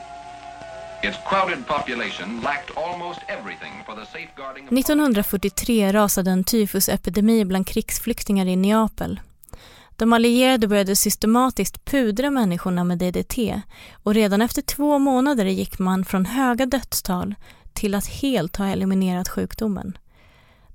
Its 1.03 1.17
crowded 1.29 1.67
population 1.67 2.41
lacked 2.43 2.71
almost 2.77 3.19
everything 3.27 3.73
for 3.85 3.95
the 3.95 4.05
safeguarding 4.05 4.63
1943 4.65 5.91
rasade 5.91 6.31
en 6.31 6.43
tyfusepidemi 6.43 7.45
bland 7.45 7.67
krigsflyktingar 7.67 8.45
i 8.45 8.55
Neapel. 8.55 9.19
De 9.95 10.13
allierade 10.13 10.67
började 10.67 10.95
systematiskt 10.95 11.85
pudra 11.85 12.31
människorna 12.31 12.83
med 12.83 12.97
DDT 12.97 13.61
och 14.03 14.13
redan 14.13 14.41
efter 14.41 14.61
två 14.61 14.99
månader 14.99 15.45
gick 15.45 15.79
man 15.79 16.05
från 16.05 16.25
höga 16.25 16.65
dödstal 16.65 17.35
till 17.73 17.95
att 17.95 18.07
helt 18.07 18.57
ha 18.57 18.65
eliminerat 18.65 19.29
sjukdomen. 19.29 19.97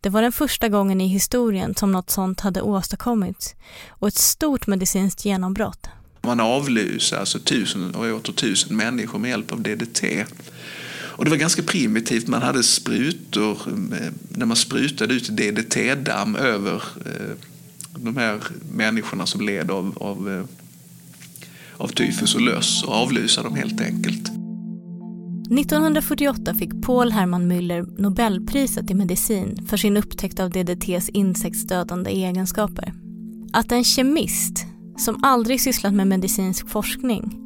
Det 0.07 0.11
var 0.11 0.23
den 0.23 0.33
första 0.33 0.69
gången 0.69 1.01
i 1.01 1.07
historien 1.07 1.75
som 1.75 1.93
något 1.93 2.11
sånt 2.11 2.41
hade 2.41 2.63
åstadkommits 2.63 3.55
och 3.89 4.09
ett 4.09 4.15
stort 4.15 4.67
medicinskt 4.67 5.25
genombrott. 5.25 5.87
Man 6.23 6.41
avlusade 6.41 7.21
alltså 7.21 7.39
tusen 7.39 7.95
och 7.95 8.05
åter 8.05 8.33
tusen 8.33 8.77
människor 8.77 9.19
med 9.19 9.31
hjälp 9.31 9.53
av 9.53 9.63
DDT. 9.63 10.25
Och 10.89 11.25
det 11.25 11.31
var 11.31 11.37
ganska 11.37 11.63
primitivt. 11.63 12.29
Man 12.29 12.43
hade 12.43 12.63
sprutor, 12.63 13.59
eh, 13.67 14.13
när 14.29 14.47
man 14.47 14.57
sprutade 14.57 15.15
ut 15.15 15.29
DDT-damm 15.29 16.37
över 16.37 16.83
eh, 17.07 17.37
de 17.95 18.17
här 18.17 18.41
människorna 18.73 19.27
som 19.27 19.41
led 19.41 19.71
av, 19.71 19.99
av, 20.01 20.31
eh, 20.31 20.45
av 21.77 21.89
tyfus 21.89 22.35
och 22.35 22.41
löss 22.41 22.85
och 22.85 22.95
avlusade 22.95 23.49
dem 23.49 23.57
helt 23.57 23.81
enkelt. 23.81 24.31
1948 25.51 26.55
fick 26.55 26.83
Paul 26.83 27.11
Hermann 27.11 27.53
Müller 27.53 28.01
Nobelpriset 28.01 28.91
i 28.91 28.95
medicin 28.95 29.67
för 29.67 29.77
sin 29.77 29.97
upptäckt 29.97 30.41
av 30.41 30.51
DDTs 30.51 31.09
insektsdödande 31.09 32.11
egenskaper. 32.11 32.93
Att 33.53 33.73
en 33.73 33.85
kemist, 33.85 34.67
som 34.97 35.25
aldrig 35.25 35.61
sysslat 35.61 35.95
med 35.95 36.07
medicinsk 36.07 36.69
forskning, 36.69 37.39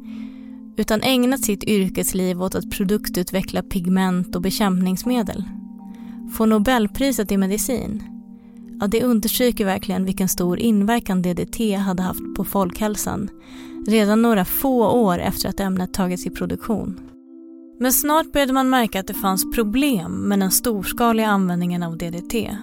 utan 0.77 1.01
ägnat 1.01 1.43
sitt 1.43 1.63
yrkesliv 1.63 2.41
åt 2.41 2.55
att 2.55 2.71
produktutveckla 2.71 3.63
pigment 3.63 4.35
och 4.35 4.41
bekämpningsmedel. 4.41 5.43
får 6.33 6.47
Nobelpriset 6.47 7.31
i 7.31 7.37
medicin. 7.37 8.03
Ja, 8.79 8.87
det 8.87 9.03
understryker 9.03 9.65
verkligen 9.65 10.05
vilken 10.05 10.27
stor 10.27 10.59
inverkan 10.59 11.21
DDT 11.21 11.75
hade 11.75 12.03
haft 12.03 12.35
på 12.35 12.43
folkhälsan 12.43 13.29
redan 13.87 14.21
några 14.21 14.45
få 14.45 14.89
år 14.89 15.19
efter 15.19 15.49
att 15.49 15.59
ämnet 15.59 15.93
tagits 15.93 16.25
i 16.25 16.29
produktion. 16.29 17.10
Men 17.81 17.93
snart 17.93 18.31
började 18.31 18.53
man 18.53 18.69
märka 18.69 18.99
att 18.99 19.07
det 19.07 19.13
fanns 19.13 19.51
problem 19.55 20.11
med 20.11 20.39
den 20.39 20.51
storskaliga 20.51 21.27
användningen 21.27 21.83
av 21.83 21.97
DDT. 21.97 22.57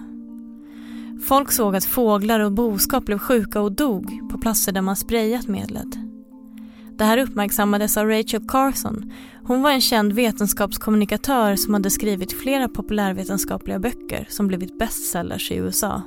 Folk 1.27 1.51
såg 1.51 1.75
att 1.75 1.85
fåglar 1.85 2.39
och 2.39 2.51
boskap 2.51 3.05
blev 3.05 3.19
sjuka 3.19 3.61
och 3.61 3.71
dog 3.71 4.29
på 4.31 4.37
platser 4.37 4.71
där 4.71 4.81
man 4.81 4.95
sprayat 4.95 5.47
medlet. 5.47 5.87
Det 6.97 7.03
här 7.03 7.17
uppmärksammades 7.17 7.97
av 7.97 8.07
Rachel 8.07 8.47
Carson. 8.47 9.13
Hon 9.43 9.61
var 9.61 9.71
en 9.71 9.81
känd 9.81 10.13
vetenskapskommunikatör 10.13 11.55
som 11.55 11.73
hade 11.73 11.89
skrivit 11.89 12.41
flera 12.41 12.67
populärvetenskapliga 12.67 13.79
böcker 13.79 14.27
som 14.29 14.47
blivit 14.47 14.79
bestsellers 14.79 15.51
i 15.51 15.55
USA. 15.55 16.01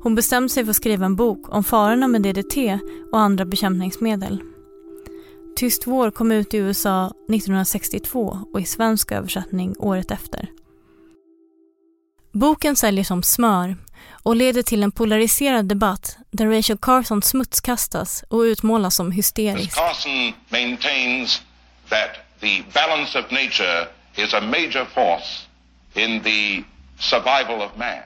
Hon 0.00 0.14
bestämde 0.14 0.48
sig 0.48 0.64
för 0.64 0.70
att 0.70 0.76
skriva 0.76 1.06
en 1.06 1.16
bok 1.16 1.54
om 1.54 1.64
farorna 1.64 2.08
med 2.08 2.22
DDT 2.22 2.78
och 3.12 3.20
andra 3.20 3.44
bekämpningsmedel. 3.44 4.42
Tyst 5.58 5.86
vår 5.86 6.10
kom 6.10 6.32
ut 6.32 6.54
i 6.54 6.56
USA 6.56 7.06
1962 7.06 8.38
och 8.52 8.60
i 8.60 8.64
svensk 8.64 9.12
översättning 9.12 9.74
året 9.78 10.10
efter. 10.10 10.48
Boken 12.32 12.76
säljer 12.76 13.04
som 13.04 13.22
smör 13.22 13.76
och 14.22 14.36
leder 14.36 14.62
till 14.62 14.82
en 14.82 14.92
polariserad 14.92 15.68
debatt 15.68 16.16
där 16.30 16.46
Rachel 16.46 16.78
Carson 16.78 17.22
smutskastas 17.22 18.24
och 18.28 18.40
utmålas 18.40 18.96
som 18.96 19.12
hysterisk. 19.12 19.74
Carson 19.74 20.32
maintains 20.48 21.42
that 21.88 22.40
the 22.40 22.62
balance 22.74 23.18
of 23.18 23.30
nature 23.30 23.86
is 24.16 24.34
a 24.34 24.40
major 24.40 24.84
force 24.84 25.46
in 25.94 26.20
the 26.20 26.64
survival 26.98 27.62
of 27.62 27.70
man. 27.76 27.98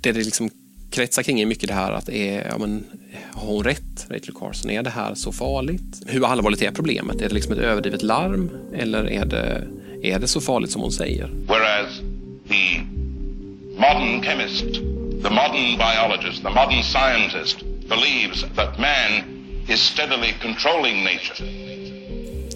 Det 0.00 0.08
är 0.08 0.14
liksom 0.14 0.50
kretsar 0.90 1.22
kring 1.22 1.40
är 1.40 1.46
mycket 1.46 1.68
det 1.68 1.74
här 1.74 1.92
att 1.92 2.08
är, 2.08 2.48
ja, 2.48 2.58
men, 2.58 2.95
har 3.32 3.46
hon 3.46 3.64
rätt, 3.64 4.06
Rachel 4.10 4.34
Carson? 4.34 4.70
Är 4.70 4.82
det 4.82 4.90
här 4.90 5.14
så 5.14 5.32
farligt? 5.32 6.02
Hur 6.06 6.26
allvarligt 6.26 6.62
är 6.62 6.70
problemet? 6.70 7.16
Är 7.16 7.28
det 7.28 7.34
liksom 7.34 7.52
ett 7.52 7.58
överdrivet 7.58 8.02
larm 8.02 8.50
eller 8.74 9.10
är 9.10 9.24
det, 9.24 9.66
är 10.02 10.18
det 10.18 10.28
så 10.28 10.40
farligt 10.40 10.70
som 10.70 10.82
hon 10.82 10.92
säger? 10.92 11.30
Whereas 11.48 12.00
the 12.48 12.80
modern 13.76 14.22
chemist, 14.22 14.64
the 15.22 15.30
modern 15.30 15.78
biologist, 15.78 16.42
the 16.42 16.50
modern 16.50 16.82
scientist 16.82 17.56
believes 17.88 18.44
that 18.56 18.78
man 18.78 19.22
is 19.68 19.80
steadily 19.80 20.32
controlling 20.42 21.04
nature. 21.04 21.66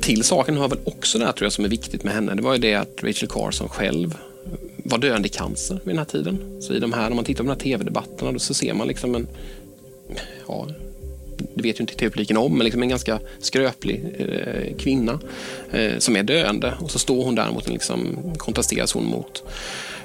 Till 0.02 0.24
saken 0.24 0.56
har 0.56 0.68
väl 0.68 0.78
också 0.84 1.18
det 1.18 1.24
här 1.24 1.32
tror 1.32 1.46
jag 1.46 1.52
som 1.52 1.64
är 1.64 1.68
viktigt 1.68 2.04
med 2.04 2.14
henne. 2.14 2.34
Det 2.34 2.42
var 2.42 2.52
ju 2.52 2.58
det 2.58 2.74
att 2.74 3.02
Rachel 3.02 3.28
Carson 3.28 3.68
själv 3.68 4.14
var 4.84 4.98
döende 4.98 5.28
i 5.28 5.30
cancer 5.30 5.74
vid 5.74 5.94
den 5.94 5.98
här 5.98 6.04
tiden. 6.04 6.62
Så 6.62 6.74
i 6.74 6.78
de 6.78 6.92
här, 6.92 7.08
när 7.08 7.16
man 7.16 7.24
tittar 7.24 7.44
på 7.44 7.48
de 7.48 7.52
här 7.52 7.60
tv-debatterna 7.60 8.38
så 8.38 8.54
ser 8.54 8.74
man 8.74 8.88
liksom 8.88 9.14
en, 9.14 9.28
ja, 10.50 10.66
det 11.54 11.62
vet 11.62 11.80
ju 11.80 11.82
inte 11.82 11.94
tv-publiken 11.94 12.36
om, 12.36 12.58
men 12.58 12.64
liksom 12.64 12.82
en 12.82 12.88
ganska 12.88 13.20
skröplig 13.38 14.04
eh, 14.18 14.76
kvinna 14.76 15.20
eh, 15.72 15.98
som 15.98 16.16
är 16.16 16.22
döende. 16.22 16.74
Och 16.80 16.90
så 16.90 16.98
står 16.98 17.24
hon 17.24 17.34
där 17.34 17.50
mot 17.50 17.66
en, 17.66 17.72
liksom, 17.72 18.16
kontrasteras 18.38 18.92
hon 18.92 19.04
mot 19.04 19.42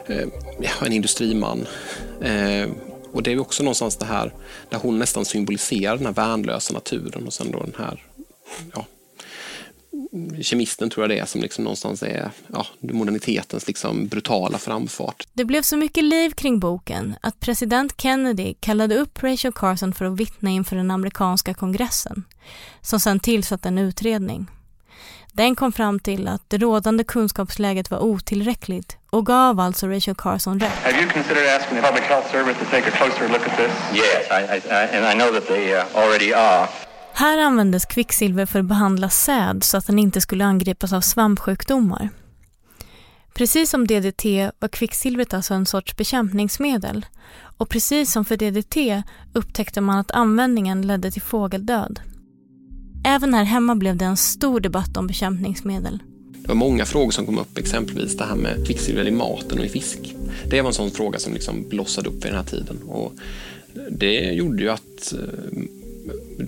eh, 0.07 0.27
en 0.81 0.93
industriman. 0.93 1.67
Eh, 2.21 2.69
och 3.11 3.23
det 3.23 3.31
är 3.31 3.39
också 3.39 3.63
någonstans 3.63 3.95
det 3.95 4.05
här 4.05 4.33
där 4.69 4.77
hon 4.77 4.99
nästan 4.99 5.25
symboliserar 5.25 5.97
den 5.97 6.05
här 6.05 6.13
värnlösa 6.13 6.73
naturen 6.73 7.27
och 7.27 7.33
sen 7.33 7.51
då 7.51 7.59
den 7.59 7.73
här 7.77 8.03
ja, 8.73 8.85
kemisten 10.41 10.89
tror 10.89 11.03
jag 11.03 11.09
det 11.09 11.19
är 11.19 11.25
som 11.25 11.41
liksom 11.41 11.63
någonstans 11.63 12.03
är 12.03 12.31
ja, 12.47 12.65
modernitetens 12.79 13.67
liksom 13.67 14.07
brutala 14.07 14.57
framfart. 14.57 15.23
Det 15.33 15.45
blev 15.45 15.61
så 15.61 15.77
mycket 15.77 16.03
liv 16.03 16.29
kring 16.29 16.59
boken 16.59 17.15
att 17.21 17.39
president 17.39 18.01
Kennedy 18.01 18.53
kallade 18.59 18.95
upp 18.95 19.23
Rachel 19.23 19.53
Carson 19.53 19.93
för 19.93 20.05
att 20.05 20.19
vittna 20.19 20.49
inför 20.49 20.75
den 20.75 20.91
amerikanska 20.91 21.53
kongressen 21.53 22.23
som 22.81 22.99
sedan 22.99 23.19
tillsatte 23.19 23.67
en 23.67 23.77
utredning. 23.77 24.47
Den 25.33 25.55
kom 25.55 25.71
fram 25.71 25.99
till 25.99 26.27
att 26.27 26.49
det 26.49 26.57
rådande 26.57 27.03
kunskapsläget 27.03 27.91
var 27.91 27.99
otillräckligt 27.99 28.97
och 29.09 29.25
gav 29.25 29.59
alltså 29.59 29.87
Rachel 29.87 30.15
Carson 30.15 30.59
rätt. 30.59 30.71
Have 30.83 31.01
you 31.01 31.09
considered 31.09 31.61
asking 31.61 31.81
the 31.81 31.87
Public 31.87 32.03
Health 32.03 32.31
Service 32.31 32.57
to 32.59 32.65
take 32.65 32.87
a 32.87 32.91
closer 32.91 33.29
look 33.29 33.47
at 33.47 33.57
this? 33.57 33.71
Yes, 33.93 34.27
I, 34.31 34.69
I, 34.69 34.97
and 34.97 35.05
I 35.05 35.13
know 35.23 35.39
that 35.39 35.47
they 35.47 35.73
uh, 35.75 35.83
already 35.95 36.33
are. 36.33 36.67
Här 37.17 37.37
användes 37.37 37.85
kvicksilver 37.85 38.45
för 38.45 38.59
att 38.59 38.65
behandla 38.65 39.09
säd 39.09 39.63
så 39.63 39.77
att 39.77 39.87
den 39.87 39.99
inte 39.99 40.21
skulle 40.21 40.45
angripas 40.45 40.93
av 40.93 41.01
svampsjukdomar. 41.01 42.09
Precis 43.33 43.69
som 43.69 43.87
DDT 43.87 44.25
var 44.59 44.67
kvicksilvret 44.67 45.33
alltså 45.33 45.53
en 45.53 45.65
sorts 45.65 45.95
bekämpningsmedel 45.95 47.05
och 47.57 47.69
precis 47.69 48.11
som 48.11 48.25
för 48.25 48.37
DDT 48.37 49.03
upptäckte 49.33 49.81
man 49.81 49.97
att 49.97 50.11
användningen 50.11 50.87
ledde 50.87 51.11
till 51.11 51.21
fågeldöd. 51.21 51.99
Även 53.05 53.33
här 53.33 53.43
hemma 53.43 53.75
blev 53.75 53.97
det 53.97 54.05
en 54.05 54.17
stor 54.17 54.59
debatt 54.59 54.97
om 54.97 55.07
bekämpningsmedel. 55.07 55.99
Det 56.41 56.47
var 56.47 56.55
många 56.55 56.85
frågor 56.85 57.11
som 57.11 57.25
kom 57.25 57.39
upp, 57.39 57.57
exempelvis 57.57 58.17
det 58.17 58.25
här 58.25 58.35
med 58.35 58.67
kvicksilver 58.67 59.07
i 59.07 59.11
maten 59.11 59.59
och 59.59 59.65
i 59.65 59.69
fisk. 59.69 60.15
Det 60.49 60.61
var 60.61 60.69
en 60.69 60.73
sån 60.73 60.91
fråga 60.91 61.19
som 61.19 61.33
liksom 61.33 61.69
blossade 61.69 62.09
upp 62.09 62.25
vid 62.25 62.31
den 62.31 62.35
här 62.35 62.43
tiden. 62.43 62.77
Och 62.83 63.13
det 63.91 64.19
gjorde 64.19 64.63
ju 64.63 64.69
att 64.69 65.13
eh, 65.13 65.61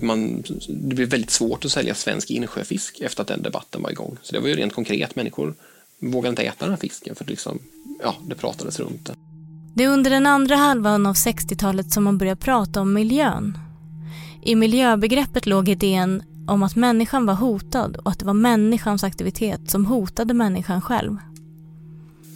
man, 0.02 0.42
det 0.68 0.94
blev 0.94 1.08
väldigt 1.08 1.30
svårt 1.30 1.64
att 1.64 1.70
sälja 1.70 1.94
svensk 1.94 2.30
insjöfisk 2.30 3.00
efter 3.00 3.22
att 3.22 3.28
den 3.28 3.42
debatten 3.42 3.82
var 3.82 3.90
igång. 3.90 4.16
Så 4.22 4.32
det 4.32 4.40
var 4.40 4.48
ju 4.48 4.54
rent 4.54 4.72
konkret, 4.72 5.16
människor 5.16 5.54
vågade 6.00 6.28
inte 6.28 6.42
äta 6.42 6.64
den 6.64 6.70
här 6.70 6.80
fisken 6.80 7.14
för 7.14 7.24
liksom, 7.24 7.58
ja, 8.02 8.16
det 8.28 8.34
pratades 8.34 8.80
runt 8.80 9.06
det. 9.06 9.12
Det 9.74 9.84
är 9.84 9.88
under 9.88 10.10
den 10.10 10.26
andra 10.26 10.56
halvan 10.56 11.06
av 11.06 11.14
60-talet 11.14 11.92
som 11.92 12.04
man 12.04 12.18
började 12.18 12.40
prata 12.40 12.80
om 12.80 12.92
miljön. 12.92 13.58
I 14.42 14.54
miljöbegreppet 14.54 15.46
låg 15.46 15.68
idén 15.68 16.22
om 16.48 16.62
att 16.62 16.76
människan 16.76 17.26
var 17.26 17.34
hotad 17.34 17.96
och 17.96 18.10
att 18.10 18.18
det 18.18 18.26
var 18.26 18.34
människans 18.34 19.04
aktivitet 19.04 19.70
som 19.70 19.86
hotade 19.86 20.34
människan 20.34 20.80
själv. 20.80 21.16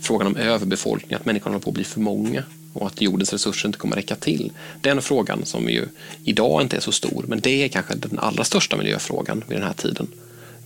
Frågan 0.02 0.26
om 0.26 0.36
överbefolkning, 0.36 1.14
att 1.14 1.24
människan 1.24 1.52
håller 1.52 1.64
på 1.64 1.70
att 1.70 1.74
bli 1.74 1.84
för 1.84 2.00
många 2.00 2.44
och 2.72 2.86
att 2.86 3.00
jordens 3.00 3.32
resurser 3.32 3.68
inte 3.68 3.78
kommer 3.78 3.96
räcka 3.96 4.16
till. 4.16 4.52
Den 4.80 5.02
frågan 5.02 5.44
som 5.44 5.68
ju 5.68 5.86
idag 6.24 6.62
inte 6.62 6.76
är 6.76 6.80
så 6.80 6.92
stor, 6.92 7.24
men 7.28 7.40
det 7.40 7.64
är 7.64 7.68
kanske 7.68 7.94
den 7.94 8.18
allra 8.18 8.44
största 8.44 8.76
miljöfrågan 8.76 9.44
vid 9.46 9.58
den 9.58 9.66
här 9.66 9.74
tiden 9.74 10.06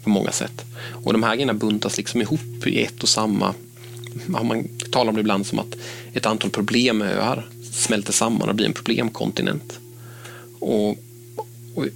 på 0.03 0.11
många 0.11 0.33
sätt. 0.33 0.65
Och 1.05 1.13
de 1.13 1.23
här 1.23 1.35
grejerna 1.35 1.55
buntas 1.55 1.97
liksom 1.97 2.21
ihop 2.21 2.67
i 2.67 2.83
ett 2.83 3.03
och 3.03 3.09
samma 3.09 3.55
man 4.27 4.69
talar 4.93 5.09
om 5.09 5.15
det 5.15 5.21
ibland 5.21 5.47
som 5.47 5.59
att 5.59 5.77
ett 6.13 6.27
antal 6.27 6.51
problemöar 6.51 7.49
smälter 7.73 8.13
samman 8.13 8.49
och 8.49 8.55
blir 8.55 8.67
en 8.67 8.73
problemkontinent. 8.73 9.79
Och, 10.61 10.91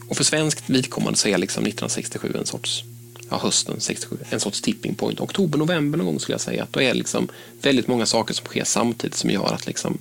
och 0.09 0.16
för 0.16 0.25
svenskt 0.25 0.70
vidkommande 0.70 1.18
så 1.18 1.29
är 1.29 1.38
liksom 1.38 1.62
1967 1.62 2.33
en 2.38 2.46
sorts 2.46 2.85
ja, 3.30 3.38
hösten 3.38 3.80
67, 3.80 4.16
en 4.30 4.40
sorts 4.40 4.60
tipping 4.60 4.94
point. 4.94 5.20
Oktober, 5.20 5.58
november 5.58 5.98
någon 5.98 6.06
gång 6.06 6.20
skulle 6.20 6.34
jag 6.34 6.40
säga. 6.40 6.66
då 6.70 6.80
är 6.80 6.88
det 6.88 6.94
liksom 6.94 7.28
väldigt 7.62 7.88
många 7.88 8.06
saker 8.06 8.34
som 8.34 8.46
sker 8.46 8.64
samtidigt 8.64 9.16
som 9.16 9.30
gör 9.30 9.52
att 9.52 9.66
liksom, 9.66 9.98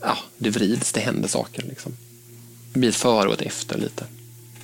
ja, 0.00 0.16
det 0.38 0.50
vrids, 0.50 0.92
det 0.92 1.00
händer 1.00 1.28
saker. 1.28 1.62
Liksom. 1.62 1.92
Det 2.72 2.78
blir 2.78 2.88
ett 2.88 2.96
före 2.96 3.28
och 3.28 3.34
ett 3.34 3.42
efter 3.42 3.78
lite. 3.78 4.04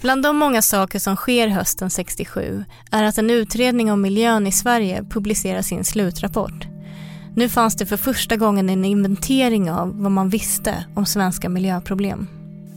Bland 0.01 0.23
de 0.23 0.37
många 0.37 0.63
saker 0.63 0.99
som 0.99 1.17
sker 1.17 1.49
hösten 1.49 1.91
67 1.91 2.65
är 2.91 3.05
att 3.05 3.19
en 3.19 3.31
utredning 3.31 3.93
om 3.93 4.01
miljön 4.01 4.47
i 4.47 4.53
Sverige 4.53 5.05
publicerar 5.11 5.63
sin 5.63 5.85
slutrapport. 5.85 6.67
Nu 7.37 7.49
fanns 7.49 7.77
det 7.77 7.87
för 7.87 7.97
första 7.97 8.37
gången 8.37 8.71
en 8.71 8.85
inventering 8.85 9.71
av 9.71 10.03
vad 10.03 10.13
man 10.13 10.29
visste 10.29 10.85
om 10.95 11.07
svenska 11.07 11.49
miljöproblem. 11.49 12.29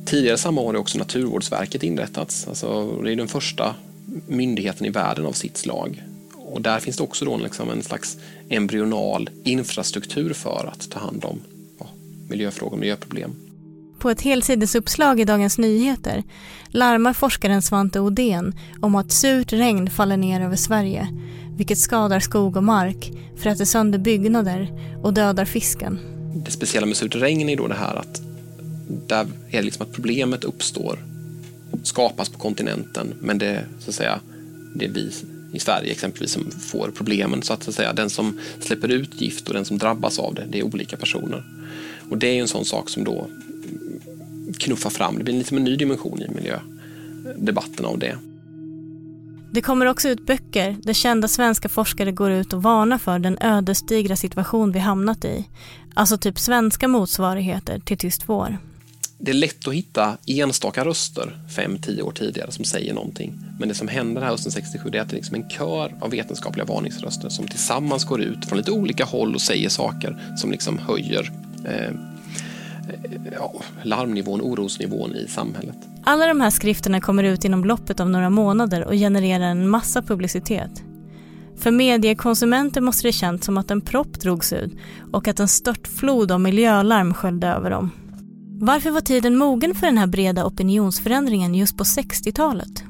Tidigare 0.05 0.37
samma 0.37 0.61
år 0.61 0.73
har 0.73 0.79
också 0.79 0.97
Naturvårdsverket 0.97 1.83
inrättats. 1.83 2.47
Alltså, 2.47 3.01
det 3.03 3.11
är 3.11 3.15
den 3.15 3.27
första 3.27 3.75
myndigheten 4.27 4.85
i 4.85 4.89
världen 4.89 5.25
av 5.25 5.31
sitt 5.31 5.57
slag. 5.57 6.03
Och 6.35 6.61
där 6.61 6.79
finns 6.79 6.97
det 6.97 7.03
också 7.03 7.25
då 7.25 7.37
liksom 7.37 7.69
en 7.69 7.83
slags 7.83 8.17
embryonal 8.49 9.29
infrastruktur 9.43 10.33
för 10.33 10.69
att 10.73 10.91
ta 10.91 10.99
hand 10.99 11.25
om 11.25 11.39
ja, 11.79 11.85
miljöfrågor 12.29 12.73
och 12.73 12.79
miljöproblem. 12.79 13.35
På 13.99 14.09
ett 14.09 14.21
helsidesuppslag 14.21 15.19
i 15.19 15.25
Dagens 15.25 15.57
Nyheter 15.57 16.23
larmar 16.67 17.13
forskaren 17.13 17.61
Svante 17.61 17.99
Odén 17.99 18.55
om 18.81 18.95
att 18.95 19.11
surt 19.11 19.53
regn 19.53 19.89
faller 19.89 20.17
ner 20.17 20.41
över 20.41 20.55
Sverige 20.55 21.07
vilket 21.59 21.77
skadar 21.77 22.19
skog 22.19 22.57
och 22.57 22.63
mark, 22.63 23.11
fräter 23.37 23.65
sönder 23.65 23.99
byggnader 23.99 24.73
och 25.03 25.13
dödar 25.13 25.45
fisken. 25.45 25.99
Det 26.45 26.51
speciella 26.51 26.87
med 26.87 26.97
surt 26.97 27.15
regn 27.15 27.49
är 27.49 27.57
då 27.57 27.67
det 27.67 27.75
här 27.75 27.95
att 27.95 28.21
där 29.07 29.27
är 29.49 29.57
det 29.57 29.61
liksom 29.61 29.85
att 29.85 29.93
problemet 29.93 30.43
uppstår 30.43 30.99
skapas 31.83 32.29
på 32.29 32.39
kontinenten 32.39 33.13
men 33.21 33.37
det, 33.37 33.65
så 33.79 33.89
att 33.89 33.95
säga, 33.95 34.19
det 34.75 34.85
är 34.85 34.89
vi 34.89 35.11
i 35.53 35.59
Sverige 35.59 35.91
exempelvis 35.91 36.31
som 36.31 36.51
får 36.51 36.91
problemen. 36.95 37.41
Så 37.41 37.53
att, 37.53 37.63
så 37.63 37.69
att 37.69 37.75
säga, 37.75 37.93
den 37.93 38.09
som 38.09 38.39
släpper 38.59 38.87
ut 38.87 39.21
gift 39.21 39.47
och 39.47 39.53
den 39.53 39.65
som 39.65 39.77
drabbas 39.77 40.19
av 40.19 40.33
det, 40.33 40.45
det 40.49 40.59
är 40.59 40.63
olika 40.63 40.97
personer. 40.97 41.43
Och 42.09 42.17
det 42.17 42.27
är 42.27 42.41
en 42.41 42.47
sån 42.47 42.65
sak 42.65 42.89
som 42.89 43.03
då 43.03 43.27
knuffar 44.59 44.89
fram, 44.89 45.17
det 45.17 45.23
blir 45.23 45.33
liksom 45.33 45.57
en 45.57 45.63
ny 45.63 45.75
dimension 45.75 46.21
i 46.21 46.29
miljödebatten 46.29 47.85
av 47.85 47.99
det. 47.99 48.17
Det 49.51 49.61
kommer 49.61 49.85
också 49.85 50.09
ut 50.09 50.25
böcker 50.25 50.77
där 50.83 50.93
kända 50.93 51.27
svenska 51.27 51.69
forskare 51.69 52.11
går 52.11 52.31
ut 52.31 52.53
och 52.53 52.63
varnar 52.63 52.97
för 52.97 53.19
den 53.19 53.37
ödesdigra 53.41 54.15
situation 54.15 54.71
vi 54.71 54.79
hamnat 54.79 55.25
i. 55.25 55.47
Alltså 55.93 56.17
typ 56.17 56.39
svenska 56.39 56.87
motsvarigheter 56.87 57.79
till 57.79 57.97
Tyst 57.97 58.23
vår. 58.25 58.57
Det 59.21 59.31
är 59.31 59.35
lätt 59.35 59.67
att 59.67 59.73
hitta 59.73 60.17
enstaka 60.25 60.85
röster 60.85 61.37
fem, 61.55 61.77
tio 61.77 62.01
år 62.01 62.11
tidigare 62.11 62.51
som 62.51 62.65
säger 62.65 62.93
någonting. 62.93 63.33
Men 63.59 63.69
det 63.69 63.75
som 63.75 63.87
händer 63.87 64.21
här 64.21 64.29
hösten 64.29 64.51
67 64.51 64.89
är 64.93 65.01
att 65.01 65.09
det 65.09 65.13
är 65.13 65.17
liksom 65.17 65.35
en 65.35 65.49
kör 65.49 65.95
av 66.01 66.11
vetenskapliga 66.11 66.65
varningsröster 66.65 67.29
som 67.29 67.47
tillsammans 67.47 68.05
går 68.05 68.21
ut 68.21 68.45
från 68.45 68.57
lite 68.57 68.71
olika 68.71 69.05
håll 69.05 69.35
och 69.35 69.41
säger 69.41 69.69
saker 69.69 70.35
som 70.37 70.51
liksom 70.51 70.77
höjer 70.77 71.31
eh, 71.65 71.73
eh, 71.73 71.93
ja, 73.33 73.61
larmnivån, 73.83 74.41
orosnivån 74.41 75.15
i 75.15 75.27
samhället. 75.27 75.77
Alla 76.03 76.27
de 76.27 76.41
här 76.41 76.49
skrifterna 76.49 77.01
kommer 77.01 77.23
ut 77.23 77.45
inom 77.45 77.65
loppet 77.65 77.99
av 77.99 78.09
några 78.09 78.29
månader 78.29 78.85
och 78.85 78.93
genererar 78.93 79.45
en 79.45 79.69
massa 79.69 80.01
publicitet. 80.01 80.83
För 81.57 81.71
mediekonsumenter 81.71 82.81
måste 82.81 83.07
det 83.07 83.11
känts 83.11 83.45
som 83.45 83.57
att 83.57 83.71
en 83.71 83.81
propp 83.81 84.19
drogs 84.19 84.53
ut 84.53 84.71
och 85.11 85.27
att 85.27 85.39
en 85.39 85.47
störtflod 85.47 86.31
av 86.31 86.41
miljölarm 86.41 87.13
sköljde 87.13 87.47
över 87.47 87.69
dem. 87.69 87.91
Varför 88.61 88.91
var 88.91 89.01
tiden 89.01 89.37
mogen 89.37 89.75
för 89.75 89.85
den 89.85 89.97
här 89.97 90.07
breda 90.07 90.45
opinionsförändringen 90.45 91.55
just 91.55 91.77
på 91.77 91.83
60-talet? 91.83 92.83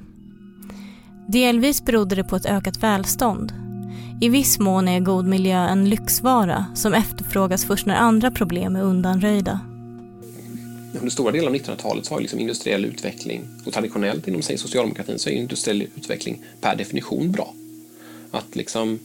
Delvis 1.28 1.86
berodde 1.86 2.16
det 2.16 2.24
på 2.24 2.36
ett 2.36 2.46
ökat 2.46 2.84
välstånd. 2.84 3.54
I 4.22 4.30
viss 4.30 4.60
mån 4.60 4.88
är 4.88 5.00
god 5.00 5.26
miljö 5.26 5.58
en 5.58 5.90
lyxvara 5.90 6.66
som 6.76 6.94
efterfrågas 6.94 7.66
först 7.66 7.86
när 7.86 7.96
andra 7.96 8.32
problem 8.32 8.76
är 8.76 8.82
undanröjda 8.82 9.60
under 11.00 11.12
stora 11.12 11.32
delar 11.32 11.48
av 11.48 11.56
1900-talet 11.56 12.06
så 12.06 12.14
har 12.14 12.22
liksom 12.22 12.40
industriell 12.40 12.86
utveckling, 12.86 13.42
och 13.66 13.74
traditionellt 13.74 14.28
inom 14.28 14.42
sig 14.42 14.58
socialdemokratin 14.58 15.20
så 15.20 15.30
är 15.30 15.34
industriell 15.34 15.82
utveckling 15.82 16.44
per 16.62 16.76
definition 16.76 17.32
bra. 17.32 17.54
Att 18.32 18.56
liksom 18.56 19.00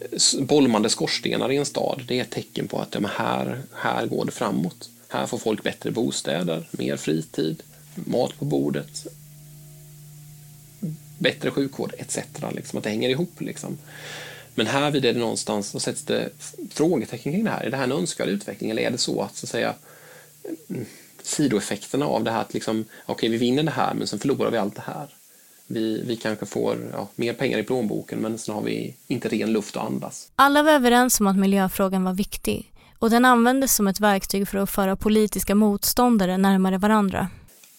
eh, 0.00 0.44
bolmande 0.44 0.88
skorstenar 0.88 1.52
i 1.52 1.56
en 1.56 1.64
stad, 1.64 2.04
det 2.08 2.18
är 2.18 2.22
ett 2.22 2.30
tecken 2.30 2.68
på 2.68 2.78
att 2.78 2.94
ja, 2.94 3.08
här, 3.16 3.62
här 3.72 4.06
går 4.06 4.24
det 4.24 4.32
framåt. 4.32 4.90
Här 5.12 5.26
får 5.26 5.38
folk 5.38 5.62
bättre 5.62 5.90
bostäder, 5.90 6.68
mer 6.70 6.96
fritid, 6.96 7.62
mat 7.94 8.38
på 8.38 8.44
bordet, 8.44 9.06
bättre 11.18 11.50
sjukvård 11.50 11.94
etc. 11.98 12.18
Liksom, 12.52 12.76
att 12.76 12.84
det 12.84 12.90
hänger 12.90 13.08
ihop. 13.08 13.40
Liksom. 13.40 13.78
Men 14.54 14.66
här 14.66 14.90
vid 14.90 15.04
är 15.04 15.12
det 15.12 15.20
någonstans 15.20 15.68
så 15.68 15.80
sätts 15.80 16.02
det 16.02 16.28
frågetecken 16.70 17.32
kring 17.32 17.44
det 17.44 17.50
här. 17.50 17.64
Är 17.64 17.70
det 17.70 17.76
här 17.76 17.84
en 17.84 17.92
önskvärd 17.92 18.28
utveckling 18.28 18.70
eller 18.70 18.82
är 18.82 18.90
det 18.90 18.98
så 18.98 19.22
att, 19.22 19.36
så 19.36 19.46
att 19.46 19.50
säga, 19.50 19.74
sidoeffekterna 21.22 22.06
av 22.06 22.24
det 22.24 22.30
här 22.30 22.40
att 22.40 22.54
liksom, 22.54 22.84
okej, 23.06 23.12
okay, 23.14 23.28
vi 23.28 23.36
vinner 23.36 23.62
det 23.62 23.70
här, 23.70 23.94
men 23.94 24.06
sen 24.06 24.18
förlorar 24.18 24.50
vi 24.50 24.58
allt 24.58 24.74
det 24.74 24.82
här. 24.86 25.08
Vi, 25.66 26.02
vi 26.06 26.16
kanske 26.16 26.46
får 26.46 26.78
ja, 26.92 27.08
mer 27.14 27.32
pengar 27.32 27.58
i 27.58 27.62
plånboken, 27.62 28.18
men 28.18 28.38
sen 28.38 28.54
har 28.54 28.62
vi 28.62 28.94
inte 29.06 29.28
ren 29.28 29.52
luft 29.52 29.76
att 29.76 29.86
andas. 29.86 30.28
Alla 30.36 30.62
var 30.62 30.72
överens 30.72 31.20
om 31.20 31.26
att 31.26 31.36
miljöfrågan 31.36 32.04
var 32.04 32.14
viktig 32.14 32.71
och 33.02 33.10
den 33.10 33.24
användes 33.24 33.74
som 33.74 33.86
ett 33.88 34.00
verktyg 34.00 34.48
för 34.48 34.58
att 34.58 34.70
föra 34.70 34.96
politiska 34.96 35.54
motståndare 35.54 36.38
närmare 36.38 36.78
varandra. 36.78 37.28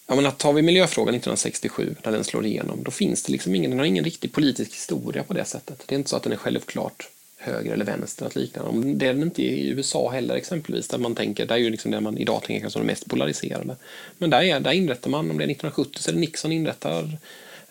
Ja, 0.06 0.14
men 0.14 0.26
att 0.26 0.38
tar 0.38 0.52
vi 0.52 0.62
miljöfrågan 0.62 1.14
1967, 1.14 1.94
när 2.04 2.12
den 2.12 2.24
slår 2.24 2.46
igenom, 2.46 2.82
då 2.82 2.90
finns 2.90 3.22
det 3.22 3.32
liksom 3.32 3.54
ingen, 3.54 3.70
den 3.70 3.78
har 3.78 3.86
ingen 3.86 4.04
riktig 4.04 4.32
politisk 4.32 4.72
historia 4.72 5.22
på 5.22 5.34
det 5.34 5.44
sättet. 5.44 5.82
Det 5.86 5.94
är 5.94 5.98
inte 5.98 6.10
så 6.10 6.16
att 6.16 6.22
den 6.22 6.32
är 6.32 6.36
självklart 6.36 7.08
höger 7.36 7.72
eller 7.72 7.84
vänster 7.84 8.26
att 8.26 8.36
liknande. 8.36 8.94
Det 8.94 9.06
är 9.06 9.14
den 9.14 9.22
inte 9.22 9.42
i 9.42 9.68
USA 9.68 10.10
heller 10.10 10.34
exempelvis, 10.34 10.88
där 10.88 10.98
man 10.98 11.14
tänker, 11.14 11.46
där 11.46 11.54
är 11.54 11.58
ju 11.58 11.70
liksom 11.70 11.90
det 11.90 12.00
man 12.00 12.18
idag 12.18 12.42
tänker 12.42 12.68
som 12.68 12.82
det 12.82 12.86
mest 12.86 13.08
polariserade. 13.08 13.76
Men 14.18 14.30
där, 14.30 14.42
är, 14.42 14.60
där 14.60 14.72
inrättar 14.72 15.10
man, 15.10 15.30
om 15.30 15.38
det 15.38 15.44
är 15.44 15.50
1970 15.50 16.02
så 16.02 16.10
är 16.10 16.14
det 16.14 16.20
Nixon 16.20 16.52
inrättar 16.52 17.18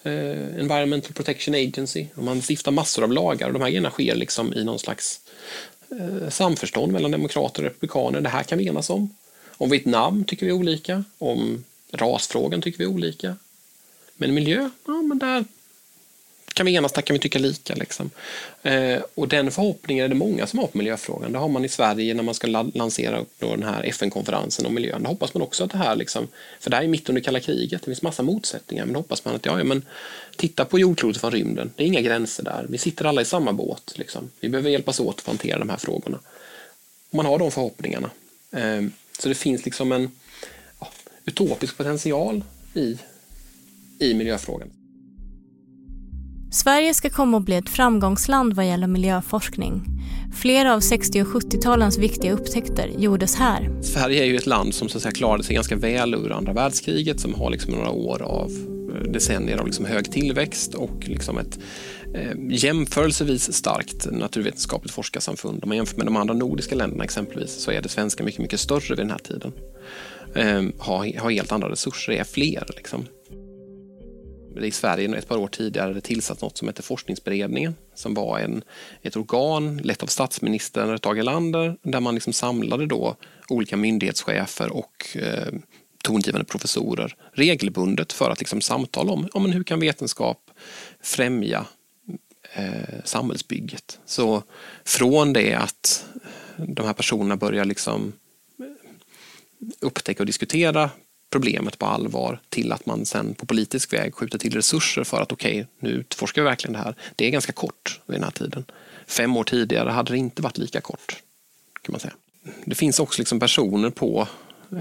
eh, 0.04 0.60
Environmental 0.60 1.14
Protection 1.14 1.56
Agency 1.56 2.06
och 2.16 2.24
man 2.24 2.42
stiftar 2.42 2.72
massor 2.72 3.04
av 3.04 3.12
lagar 3.12 3.48
och 3.48 3.54
de 3.54 3.62
här 3.62 3.70
grejerna 3.70 3.90
sker 3.90 4.16
liksom 4.16 4.54
i 4.54 4.64
någon 4.64 4.80
slags 4.80 5.20
Eh, 6.00 6.30
samförstånd 6.30 6.92
mellan 6.92 7.12
demokrater 7.12 7.62
och 7.62 7.70
republikaner. 7.70 8.22
Det 8.22 8.30
här 8.30 8.44
kan 8.44 8.58
vi 8.58 8.68
enas 8.68 8.90
om. 8.90 9.16
Om 9.58 9.70
Vietnam 9.70 10.24
tycker 10.24 10.46
vi 10.46 10.52
olika, 10.52 11.04
om 11.18 11.64
rasfrågan 11.92 12.62
tycker 12.62 12.80
vi 12.80 12.86
olika. 12.86 13.36
Men 14.16 14.34
miljö, 14.34 14.70
ja 14.86 15.02
men 15.02 15.20
där 15.20 15.46
kan 16.54 16.66
vi 16.66 16.76
enas, 16.76 16.92
där 16.92 17.02
kan 17.02 17.14
vi 17.14 17.20
tycka 17.20 17.40
lika. 17.40 17.76
Liksom. 17.76 18.10
Eh, 18.64 19.02
och 19.16 19.28
den 19.28 19.52
förhoppningen 19.52 20.06
är 20.06 20.10
det 20.10 20.16
många 20.16 20.48
som 20.48 20.60
har 20.60 20.68
på 20.68 20.78
miljöfrågan. 20.78 21.32
Det 21.32 21.40
har 21.40 21.48
man 21.48 21.66
i 21.66 21.70
Sverige 21.70 22.14
när 22.14 22.24
man 22.24 22.34
ska 22.34 22.48
lansera 22.74 23.20
upp 23.20 23.40
den 23.40 23.64
här 23.64 23.84
FN-konferensen 23.84 24.66
om 24.66 24.74
miljön. 24.74 25.04
Då 25.04 25.10
hoppas 25.10 25.34
man 25.34 25.44
också 25.44 25.64
att 25.64 25.72
det 25.72 25.78
här, 25.78 25.96
liksom, 25.96 26.28
för 26.60 26.70
det 26.70 26.76
här 26.76 26.84
är 26.84 26.88
mitt 26.88 27.10
under 27.10 27.22
kalla 27.22 27.40
kriget, 27.40 27.82
det 27.82 27.86
finns 27.86 28.02
massa 28.02 28.24
motsättningar, 28.24 28.86
men 28.86 28.94
då 28.94 29.00
hoppas 29.00 29.26
man 29.26 29.36
att 29.36 29.46
ja, 29.46 29.58
ja 29.58 29.64
men 29.64 29.86
titta 30.36 30.66
på 30.66 30.80
jordklotet 30.80 31.22
från 31.22 31.32
rymden, 31.32 31.72
det 31.76 31.84
är 31.84 31.88
inga 31.88 32.02
gränser 32.02 32.44
där, 32.44 32.66
vi 32.70 32.78
sitter 32.78 33.06
alla 33.06 33.22
i 33.22 33.26
samma 33.26 33.54
båt. 33.54 33.94
Liksom. 33.96 34.30
Vi 34.40 34.50
behöver 34.50 34.70
hjälpas 34.70 35.00
åt 35.00 35.20
att 35.20 35.28
hantera 35.28 35.60
de 35.60 35.70
här 35.70 35.78
frågorna. 35.78 36.20
Och 37.10 37.16
man 37.16 37.26
har 37.26 37.40
de 37.40 37.52
förhoppningarna. 37.52 38.10
Eh, 38.52 38.82
så 39.20 39.30
det 39.30 39.36
finns 39.36 39.66
liksom 39.66 39.92
en 39.92 40.12
ja, 40.80 40.88
utopisk 41.26 41.78
potential 41.78 42.44
i, 42.74 42.98
i 44.00 44.14
miljöfrågan. 44.14 44.70
Sverige 46.54 46.94
ska 46.94 47.10
komma 47.10 47.38
att 47.38 47.44
bli 47.44 47.56
ett 47.56 47.70
framgångsland 47.70 48.54
vad 48.54 48.68
gäller 48.68 48.88
miljöforskning. 48.88 49.84
Flera 50.36 50.74
av 50.74 50.80
60 50.80 51.22
och 51.22 51.28
70-talens 51.28 52.00
viktiga 52.00 52.34
upptäckter 52.34 52.92
gjordes 52.98 53.36
här. 53.36 53.82
Sverige 53.82 54.22
är 54.22 54.26
ju 54.26 54.36
ett 54.36 54.46
land 54.46 54.74
som 54.74 54.90
så 54.90 54.98
att 54.98 55.02
säga, 55.02 55.12
klarade 55.12 55.44
sig 55.44 55.56
ganska 55.56 55.76
väl 55.76 56.14
ur 56.14 56.32
andra 56.32 56.54
världskriget 56.54 57.20
som 57.20 57.34
har 57.34 57.50
liksom 57.50 57.74
några 57.74 57.90
år 57.90 58.22
av 58.22 58.52
eh, 58.96 59.12
decennier 59.12 59.58
av 59.58 59.66
liksom 59.66 59.86
hög 59.86 60.12
tillväxt 60.12 60.74
och 60.74 61.10
liksom 61.10 61.38
ett 61.38 61.60
eh, 62.14 62.32
jämförelsevis 62.50 63.54
starkt 63.54 64.12
naturvetenskapligt 64.12 64.96
forskarsamfund. 64.96 65.64
Om 65.64 65.70
man 65.70 65.78
jämför 65.78 65.98
med 65.98 66.06
de 66.06 66.16
andra 66.16 66.34
nordiska 66.34 66.76
länderna 66.76 67.04
exempelvis 67.04 67.52
så 67.52 67.72
är 67.72 67.82
det 67.82 67.90
svenska 67.90 68.24
mycket, 68.24 68.42
mycket 68.42 68.60
större 68.60 68.90
vid 68.90 68.98
den 68.98 69.12
här 69.12 69.18
tiden. 69.18 69.52
Eh, 70.36 70.64
har, 70.80 71.20
har 71.20 71.32
helt 71.32 71.52
andra 71.52 71.70
resurser, 71.70 72.14
är 72.14 72.24
fler. 72.24 72.66
Liksom 72.76 73.06
i 74.62 74.72
Sverige 74.72 75.18
ett 75.18 75.28
par 75.28 75.38
år 75.38 75.48
tidigare 75.48 76.02
tillsatt 76.02 76.42
något 76.42 76.58
som 76.58 76.68
hette 76.68 76.82
Forskningsberedningen 76.82 77.76
som 77.96 78.14
var 78.14 78.40
en, 78.40 78.64
ett 79.02 79.16
organ 79.16 79.78
lett 79.78 80.04
av 80.04 80.08
statsministern 80.08 81.00
Tage 81.00 81.18
Erlander 81.18 81.78
där 81.84 82.00
man 82.00 82.14
liksom 82.14 82.34
samlade 82.34 82.86
då 82.86 83.16
olika 83.50 83.78
myndighetschefer 83.78 84.74
och 84.74 85.18
eh, 85.18 85.54
tongivande 86.04 86.46
professorer 86.46 87.16
regelbundet 87.34 88.14
för 88.14 88.30
att 88.30 88.40
liksom 88.40 88.62
samtala 88.62 89.12
om 89.12 89.28
om 89.34 89.52
hur 89.52 89.64
kan 89.64 89.80
vetenskap 89.80 90.52
främja 91.02 91.66
eh, 92.54 93.04
samhällsbygget. 93.04 94.00
Så 94.06 94.44
från 94.86 95.34
det 95.34 95.54
att 95.54 96.06
de 96.58 96.86
här 96.86 96.94
personerna 96.94 97.38
börjar 97.38 97.66
liksom 97.66 98.14
eh, 98.60 98.66
upptäcka 99.80 100.24
och 100.24 100.28
diskutera 100.28 100.90
problemet 101.34 101.80
på 101.80 101.86
allvar 101.86 102.40
till 102.50 102.72
att 102.72 102.86
man 102.86 103.06
sen 103.06 103.34
på 103.34 103.46
politisk 103.46 103.94
väg 103.94 104.16
skjuter 104.16 104.40
till 104.40 104.54
resurser 104.54 105.04
för 105.04 105.22
att 105.22 105.32
okej, 105.32 105.52
okay, 105.52 105.66
nu 105.80 105.90
utforskar 105.90 106.42
vi 106.42 106.46
verkligen 106.46 106.74
det 106.74 106.80
här. 106.80 106.96
Det 107.16 107.26
är 107.26 107.30
ganska 107.30 107.52
kort 107.52 108.00
vid 108.06 108.16
den 108.16 108.24
här 108.24 108.32
tiden. 108.32 108.66
Fem 109.08 109.38
år 109.38 109.44
tidigare 109.44 109.90
hade 109.90 110.14
det 110.14 110.18
inte 110.18 110.42
varit 110.42 110.58
lika 110.58 110.82
kort. 110.82 111.16
kan 111.82 111.94
man 111.94 112.00
säga. 112.00 112.14
Det 112.66 112.76
finns 112.76 113.00
också 113.00 113.22
liksom 113.22 113.40
personer 113.40 113.90
på 113.90 114.28
eh, 114.72 114.78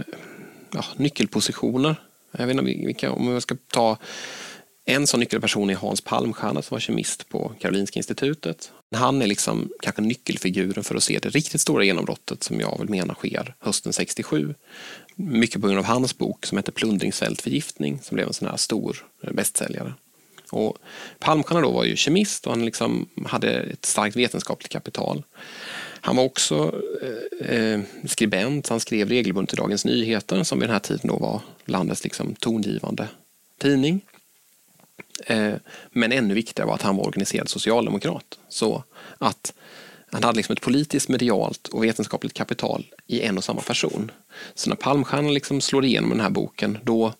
ja, 0.72 0.84
nyckelpositioner. 0.96 1.96
Jag 2.32 2.46
vet 2.46 2.56
inte 2.56 2.86
vilka, 2.86 3.12
om 3.12 3.28
jag 3.28 3.42
ska 3.42 3.56
ta 3.72 3.98
en 4.84 5.06
sån 5.06 5.20
nyckelperson 5.20 5.70
är 5.70 5.74
Hans 5.74 6.00
Palmstierna 6.00 6.62
som 6.62 6.74
var 6.74 6.80
kemist 6.80 7.28
på 7.28 7.52
Karolinska 7.60 7.98
institutet. 7.98 8.72
Han 8.94 9.22
är 9.22 9.26
liksom 9.26 9.70
kanske 9.82 10.02
nyckelfiguren 10.02 10.84
för 10.84 10.94
att 10.94 11.02
se 11.02 11.18
det 11.18 11.28
riktigt 11.28 11.60
stora 11.60 11.84
genombrottet 11.84 12.42
som 12.42 12.60
jag 12.60 12.78
vill 12.78 12.88
mena 12.88 13.14
sker 13.14 13.54
hösten 13.58 13.92
67. 13.92 14.54
Mycket 15.14 15.60
på 15.60 15.66
grund 15.66 15.78
av 15.78 15.84
hans 15.84 16.18
bok 16.18 16.46
som 16.46 16.58
heter 16.58 16.72
Plundringsfältförgiftning 16.72 17.98
som 18.02 18.14
blev 18.14 18.26
en 18.26 18.32
sån 18.32 18.48
här 18.48 18.56
stor 18.56 19.06
eh, 19.22 19.32
bästsäljare. 19.32 19.94
Och 20.50 20.78
Palmstierna 21.18 21.60
då 21.60 21.70
var 21.70 21.84
ju 21.84 21.96
kemist 21.96 22.46
och 22.46 22.52
han 22.52 22.64
liksom 22.64 23.08
hade 23.26 23.50
ett 23.50 23.84
starkt 23.84 24.16
vetenskapligt 24.16 24.72
kapital. 24.72 25.22
Han 26.00 26.16
var 26.16 26.24
också 26.24 26.80
eh, 27.40 27.56
eh 27.56 27.80
skribent, 28.06 28.68
han 28.68 28.80
skrev 28.80 29.08
regelbundet 29.08 29.52
i 29.52 29.56
Dagens 29.56 29.84
Nyheter 29.84 30.42
som 30.42 30.58
vid 30.58 30.68
den 30.68 30.72
här 30.72 30.80
tiden 30.80 31.08
då 31.08 31.16
var 31.16 31.40
landets 31.64 32.04
liksom 32.04 32.34
tongivande 32.34 33.08
tidning. 33.58 34.00
Eh, 35.26 35.54
men 35.90 36.12
ännu 36.12 36.34
viktigare 36.34 36.66
var 36.66 36.74
att 36.74 36.82
han 36.82 36.96
var 36.96 37.06
organiserad 37.06 37.48
socialdemokrat. 37.48 38.38
Så 38.48 38.84
att 39.18 39.52
han 40.10 40.24
hade 40.24 40.36
liksom 40.36 40.52
ett 40.52 40.60
politiskt, 40.60 41.08
medialt 41.08 41.68
och 41.68 41.84
vetenskapligt 41.84 42.34
kapital 42.34 42.86
i 43.06 43.20
en 43.20 43.38
och 43.38 43.44
samma 43.44 43.60
person. 43.60 44.10
Så 44.54 44.68
när 44.68 44.76
Palmstierna 44.76 45.30
liksom 45.30 45.60
slår 45.60 45.84
igenom 45.84 46.10
den 46.10 46.20
här 46.20 46.30
boken, 46.30 46.78
då 46.82 47.12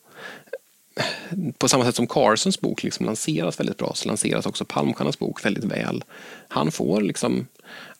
på 1.59 1.69
samma 1.69 1.85
sätt 1.85 1.97
som 1.97 2.07
Carsons 2.07 2.61
bok 2.61 2.83
liksom 2.83 3.07
lanseras 3.07 3.61
väldigt 3.61 3.79
bra 3.79 3.93
så 3.95 4.09
lanseras 4.09 4.47
också 4.47 4.65
Palmstiernas 4.65 5.19
bok 5.19 5.45
väldigt 5.45 5.65
väl. 5.65 6.05
Han 6.49 6.73
får 6.73 7.01
liksom, 7.01 7.47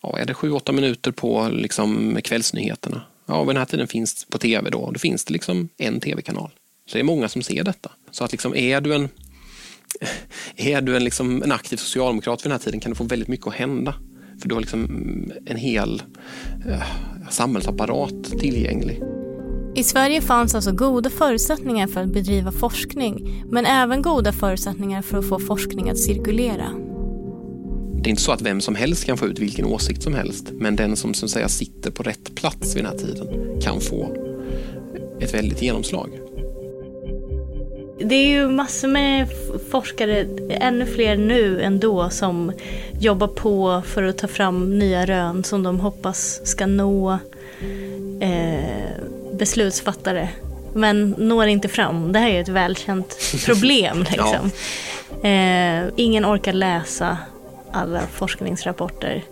ja, 0.01 0.19
är 0.19 0.25
det 0.25 0.35
sju, 0.35 0.51
åtta 0.51 0.73
minuter 0.73 1.11
på 1.11 1.49
liksom 1.49 2.19
kvällsnyheterna. 2.25 3.03
Ja, 3.27 3.41
vid 3.43 3.49
den 3.49 3.57
här 3.57 3.65
tiden 3.65 3.89
finns 3.89 4.25
på 4.25 4.39
tv 4.39 4.71
då, 4.71 4.91
då 4.91 4.99
finns 4.99 5.25
det 5.25 5.33
liksom 5.33 5.69
en 5.77 6.01
tv-kanal. 6.01 6.51
Så 6.87 6.93
det 6.93 7.01
är 7.01 7.05
många 7.05 7.29
som 7.29 7.43
ser 7.43 7.65
detta. 7.65 7.91
Så 8.11 8.25
att 8.25 8.33
liksom 8.33 8.55
är 8.55 8.81
du 8.81 8.95
en 8.95 9.09
är 10.57 10.81
du 10.81 10.97
en, 10.97 11.05
liksom, 11.05 11.43
en 11.43 11.53
aktiv 11.53 11.77
socialdemokrat 11.77 12.41
vid 12.41 12.51
den 12.51 12.53
här 12.53 12.59
tiden 12.59 12.81
kan 12.81 12.91
du 12.91 12.97
få 12.97 13.05
väldigt 13.05 13.29
mycket 13.29 13.47
att 13.47 13.55
hända. 13.55 13.95
För 14.41 14.49
du 14.49 14.55
har 14.55 14.61
liksom 14.61 15.33
en 15.47 15.57
hel 15.57 16.03
eh, 16.69 16.83
samhällsapparat 17.31 18.25
tillgänglig. 18.25 19.03
I 19.75 19.85
Sverige 19.85 20.21
fanns 20.21 20.55
alltså 20.55 20.73
goda 20.73 21.11
förutsättningar 21.11 21.87
för 21.87 22.01
att 22.01 22.13
bedriva 22.13 22.53
forskning 22.53 23.45
men 23.51 23.67
även 23.67 24.03
goda 24.03 24.33
förutsättningar 24.33 25.03
för 25.03 25.19
att 25.19 25.29
få 25.29 25.39
forskning 25.39 25.91
att 25.91 25.99
cirkulera. 25.99 26.71
Det 28.03 28.09
är 28.09 28.11
inte 28.11 28.23
så 28.23 28.33
att 28.33 28.43
vem 28.43 28.61
som 28.61 28.75
helst 28.75 29.05
kan 29.05 29.19
få 29.19 29.27
ut 29.27 29.39
vilken 29.39 29.65
åsikt 29.65 30.03
som 30.03 30.15
helst 30.15 30.51
men 30.53 30.77
den 30.77 30.97
som 30.97 31.11
att 31.11 31.31
säga 31.31 31.49
sitter 31.49 31.91
på 31.91 32.03
rätt 32.03 32.35
plats 32.35 32.77
vid 32.77 32.85
den 32.85 32.93
här 32.93 32.99
tiden 32.99 33.61
kan 33.61 33.81
få 33.81 34.17
ett 35.21 35.35
väldigt 35.35 35.63
genomslag. 35.63 36.11
Det 38.05 38.15
är 38.15 38.27
ju 38.27 38.49
massor 38.49 38.89
med 38.89 39.29
forskare, 39.71 40.27
ännu 40.51 40.87
fler 40.87 41.17
nu 41.17 41.63
än 41.63 41.81
då, 41.81 42.11
som 42.11 42.53
jobbar 43.01 43.27
på 43.27 43.83
för 43.87 44.03
att 44.03 44.19
ta 44.19 44.29
fram 44.29 44.79
nya 44.79 45.07
rön 45.07 45.45
som 45.45 45.63
de 45.63 45.81
hoppas 45.81 46.41
ska 46.45 46.67
nå 46.67 47.19
eh, 48.21 48.65
beslutsfattare. 49.33 50.29
Men 50.75 51.15
når 51.19 51.47
inte 51.47 51.69
fram. 51.69 52.13
Det 52.13 52.19
här 52.19 52.31
är 52.31 52.41
ett 52.41 52.49
välkänt 52.49 53.19
problem. 53.47 53.99
Liksom. 54.11 54.51
ja. 55.23 55.29
eh, 55.29 55.85
ingen 55.97 56.27
orkar 56.27 56.53
läsa 56.53 57.19
alla 57.73 58.01
forskningsrapporter. 58.13 59.23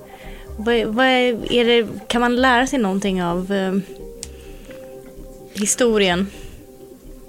Vad, 0.56 0.84
vad 0.84 1.06
är, 1.06 1.52
är, 1.52 1.64
det, 1.64 1.88
kan 2.08 2.20
man 2.20 2.36
lära 2.36 2.66
sig 2.66 2.78
någonting 2.78 3.22
av 3.22 3.52
eh, 3.52 3.74
historien? 5.52 6.26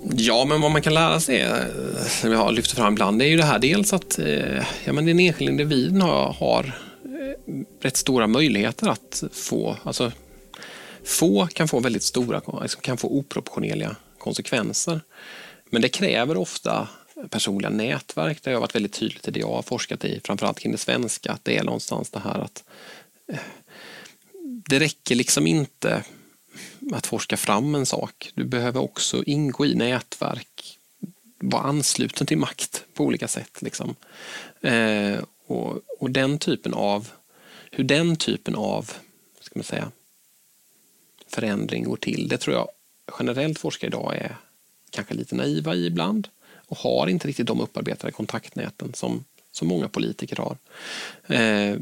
Ja, 0.10 0.46
men 0.46 0.62
vad 0.62 0.72
man 0.72 0.82
kan 0.82 0.94
lära 0.94 1.20
sig, 1.20 1.42
eh, 1.42 2.06
som 2.08 2.32
jag 2.32 2.40
har 2.40 2.52
lyft 2.52 2.72
fram 2.72 2.94
ibland, 2.94 3.20
det 3.20 3.26
är 3.26 3.30
ju 3.30 3.38
det 3.38 3.44
här 3.44 3.60
dels 3.60 3.94
att 3.94 4.20
eh, 4.20 4.64
ja, 4.86 4.94
men 4.94 5.06
den 5.06 5.20
enskilda 5.20 5.52
individen 5.52 6.02
har, 6.02 6.34
har 6.34 6.64
eh, 7.06 7.54
rätt 7.82 7.98
stora 7.98 8.28
möjligheter 8.28 8.88
att 8.88 9.24
få, 9.32 9.78
alltså 9.84 10.12
få 11.06 11.48
kan 11.48 11.68
få 11.68 11.80
väldigt 11.80 12.04
stora, 12.04 12.42
alltså, 12.46 12.80
kan 12.80 12.98
få 12.98 13.08
oproportionerliga 13.08 13.96
konsekvenser. 14.18 15.02
Men 15.70 15.82
det 15.82 15.90
kräver 15.90 16.38
ofta 16.38 16.88
personliga 17.30 17.70
nätverk. 17.70 18.40
Det 18.44 18.54
har 18.54 18.60
varit 18.60 18.76
väldigt 18.76 18.94
tydligt 18.94 19.28
i 19.28 19.32
det 19.32 19.40
jag 19.40 19.48
har 19.48 19.62
forskat 19.62 20.06
i, 20.06 20.22
framförallt 20.24 20.60
kring 20.60 20.72
det 20.72 20.78
svenska, 20.78 21.32
att 21.32 21.46
det 21.46 21.58
är 21.58 21.64
någonstans 21.64 22.10
det 22.10 22.20
här 22.20 22.40
att 22.40 22.64
det 24.70 24.80
räcker 24.80 25.16
liksom 25.16 25.48
inte 25.48 26.04
att 26.92 27.08
forska 27.08 27.38
fram 27.38 27.76
en 27.76 27.86
sak. 27.86 28.32
Du 28.36 28.44
behöver 28.44 28.82
också 28.82 29.24
ingå 29.24 29.66
i 29.66 29.76
nätverk, 29.76 30.80
vara 31.40 31.64
ansluten 31.64 32.28
till 32.28 32.38
makt 32.38 32.86
på 32.94 33.04
olika 33.04 33.28
sätt. 33.28 33.62
Liksom. 33.62 33.96
Eh, 34.62 35.20
och, 35.48 35.82
och, 36.00 36.12
den 36.12 36.40
typen 36.40 36.74
av, 36.74 37.10
hur 37.72 37.84
den 37.84 38.16
typen 38.16 38.56
av 38.56 38.92
ska 39.42 39.60
man 39.60 39.64
säga, 39.64 39.92
förändring 41.28 41.84
går 41.84 41.98
till, 41.98 42.28
det 42.28 42.38
tror 42.38 42.56
jag 42.56 42.68
generellt 43.20 43.60
forskare 43.60 43.88
idag 43.88 44.16
är 44.16 44.36
kanske 44.90 45.14
lite 45.14 45.36
naiva 45.36 45.76
i 45.76 45.86
ibland 45.86 46.28
och 46.68 46.78
har 46.78 47.08
inte 47.08 47.28
riktigt 47.28 47.48
de 47.48 47.62
upparbetade 47.62 48.12
kontaktnäten 48.12 48.94
som, 48.94 49.24
som 49.52 49.68
många 49.68 49.90
politiker 49.90 50.36
har. 50.36 50.58
Eh, 51.36 51.78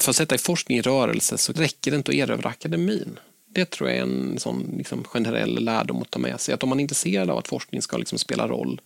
för 0.00 0.10
att 0.10 0.16
sätta 0.16 0.38
forskning 0.38 0.78
i 0.78 0.82
rörelse 0.82 1.38
så 1.38 1.52
räcker 1.52 1.90
det 1.90 1.96
inte 1.96 2.10
att 2.10 2.16
erövra 2.16 2.48
akademin 2.48 3.18
det 3.54 3.70
tror 3.70 3.90
jag 3.90 3.98
är 3.98 4.02
en 4.02 4.38
sån 4.38 4.74
liksom, 4.78 5.04
generell 5.04 5.64
lärdom 5.64 6.02
att 6.02 6.10
ta 6.10 6.18
med 6.18 6.40
sig. 6.40 6.54
Att 6.54 6.62
om 6.62 6.68
man 6.68 6.78
är 6.78 6.82
intresserad 6.82 7.30
av 7.30 7.38
att 7.38 7.48
forskning 7.48 7.82
ska 7.82 7.96
liksom, 7.96 8.18
spela 8.18 8.48
roll 8.48 8.80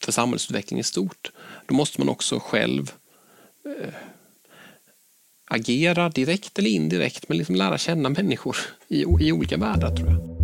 för 0.00 0.12
samhällsutveckling 0.12 0.80
i 0.80 0.82
stort, 0.82 1.32
då 1.66 1.74
måste 1.74 2.00
man 2.00 2.08
också 2.08 2.38
själv 2.38 2.92
eh, 3.64 3.94
agera 5.44 6.08
direkt 6.08 6.58
eller 6.58 6.70
indirekt, 6.70 7.28
men 7.28 7.38
liksom 7.38 7.54
lära 7.54 7.78
känna 7.78 8.08
människor 8.08 8.56
i, 8.88 9.00
i 9.20 9.32
olika 9.32 9.56
världar 9.56 9.96
tror 9.96 10.08
jag. 10.08 10.34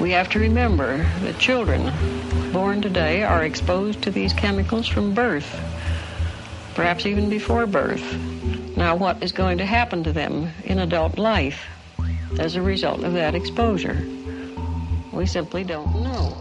We 0.00 0.16
have 0.16 0.30
to 0.30 0.38
remember 0.38 1.04
that 1.26 1.38
children 1.38 1.90
born 2.52 2.82
today 2.82 3.22
are 3.22 3.44
exposed 3.44 4.02
to 4.02 4.10
these 4.10 4.32
chemicals 4.32 4.88
from 4.88 5.14
birth, 5.14 5.46
perhaps 6.74 7.06
even 7.06 7.28
before 7.28 7.66
birth. 7.66 8.16
Now, 8.80 8.96
what 8.96 9.22
is 9.22 9.32
going 9.32 9.58
to 9.58 9.64
happen 9.64 10.04
to 10.04 10.12
them 10.12 10.48
in 10.64 10.78
adult 10.78 11.18
life 11.18 11.68
as 12.40 12.56
a 12.56 12.62
result 12.62 13.04
of 13.04 13.12
that 13.12 13.34
exposure? 13.34 13.98
We 15.12 15.26
simply 15.26 15.64
don't 15.64 15.92
know. 15.92 16.32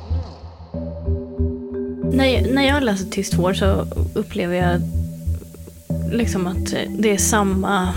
När, 2.14 2.54
när 2.54 2.68
jag 2.68 2.84
läser 2.84 3.06
Tyst 3.06 3.34
vår 3.34 3.54
så 3.54 3.88
upplever 4.14 4.56
jag 4.56 4.82
liksom 6.12 6.48
att 6.48 6.74
det 6.90 7.12
är 7.12 7.18
samma... 7.18 7.94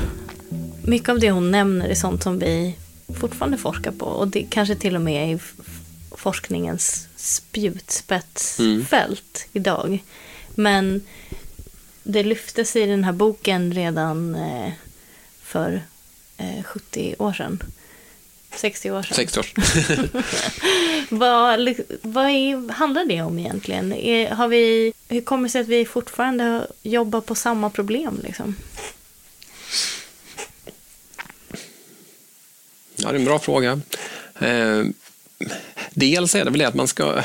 Mycket 0.85 1.09
av 1.09 1.19
det 1.19 1.31
hon 1.31 1.51
nämner 1.51 1.89
är 1.89 1.95
sånt 1.95 2.23
som 2.23 2.39
vi 2.39 2.77
fortfarande 3.15 3.59
forskar 3.59 3.93
på 3.93 4.07
och 4.07 4.29
det 4.29 4.47
kanske 4.51 4.75
till 4.75 4.97
och 4.97 5.03
med 5.03 5.33
är 5.33 5.41
forskningens 6.11 7.09
spjutspetsfält 7.17 8.99
mm. 8.99 9.53
idag. 9.53 10.03
Men 10.55 11.01
det 12.03 12.23
lyftes 12.23 12.77
i 12.77 12.87
den 12.87 13.05
här 13.05 13.13
boken 13.13 13.73
redan 13.73 14.35
eh, 14.35 14.73
för 15.43 15.83
eh, 16.37 16.63
70 16.65 17.15
år 17.19 17.33
sedan. 17.33 17.63
60 18.55 18.91
år 18.91 19.03
sedan. 19.03 19.15
60 19.17 19.41
år. 19.41 19.47
vad 21.15 21.75
vad 22.03 22.25
är, 22.25 22.73
handlar 22.73 23.05
det 23.05 23.23
om 23.23 23.39
egentligen? 23.39 23.93
Är, 23.93 24.31
har 24.31 24.49
vi, 24.49 24.93
hur 25.09 25.21
kommer 25.21 25.49
det 25.49 25.53
sig 25.53 25.61
att 25.61 25.69
vi 25.69 25.85
fortfarande 25.85 26.67
jobbar 26.83 27.21
på 27.21 27.35
samma 27.35 27.71
problem? 27.71 28.21
Liksom? 28.25 28.57
Ja, 32.97 33.09
det 33.09 33.15
är 33.15 33.19
en 33.19 33.25
bra 33.25 33.39
fråga. 33.39 33.81
Eh, 34.39 34.85
dels 35.95 36.35
är 36.35 36.45
det 36.45 36.51
väl 36.51 36.59
det 36.59 36.69
att 36.69 36.75
man 36.75 36.89
ska... 36.89 37.23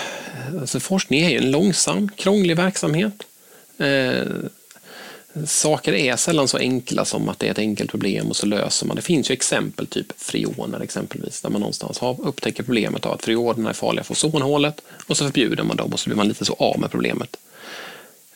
Alltså 0.59 0.79
forskning 0.79 1.21
är 1.21 1.29
ju 1.29 1.37
en 1.37 1.51
långsam, 1.51 2.09
krånglig 2.09 2.55
verksamhet. 2.55 3.23
Eh, 3.77 4.25
saker 5.45 5.93
är 5.93 6.15
sällan 6.15 6.47
så 6.47 6.57
enkla 6.57 7.05
som 7.05 7.29
att 7.29 7.39
det 7.39 7.47
är 7.47 7.51
ett 7.51 7.59
enkelt 7.59 7.91
problem 7.91 8.27
och 8.27 8.35
så 8.35 8.45
löser 8.45 8.85
man. 8.85 8.95
Det 8.95 9.01
finns 9.01 9.31
ju 9.31 9.33
exempel, 9.33 9.87
typ 9.87 10.13
freoner 10.17 10.79
exempelvis, 10.79 11.41
där 11.41 11.49
man 11.49 11.61
någonstans 11.61 11.99
har, 11.99 12.27
upptäcker 12.27 12.63
problemet 12.63 13.05
av 13.05 13.13
att 13.13 13.25
freonerna 13.25 13.69
är 13.69 13.73
farliga 13.73 14.03
för 14.03 14.13
ozonhålet 14.13 14.81
och 15.07 15.17
så 15.17 15.23
förbjuder 15.23 15.63
man 15.63 15.77
dem 15.77 15.93
och 15.93 15.99
så 15.99 16.09
blir 16.09 16.17
man 16.17 16.27
lite 16.27 16.45
så 16.45 16.53
av 16.53 16.79
med 16.79 16.91
problemet. 16.91 17.37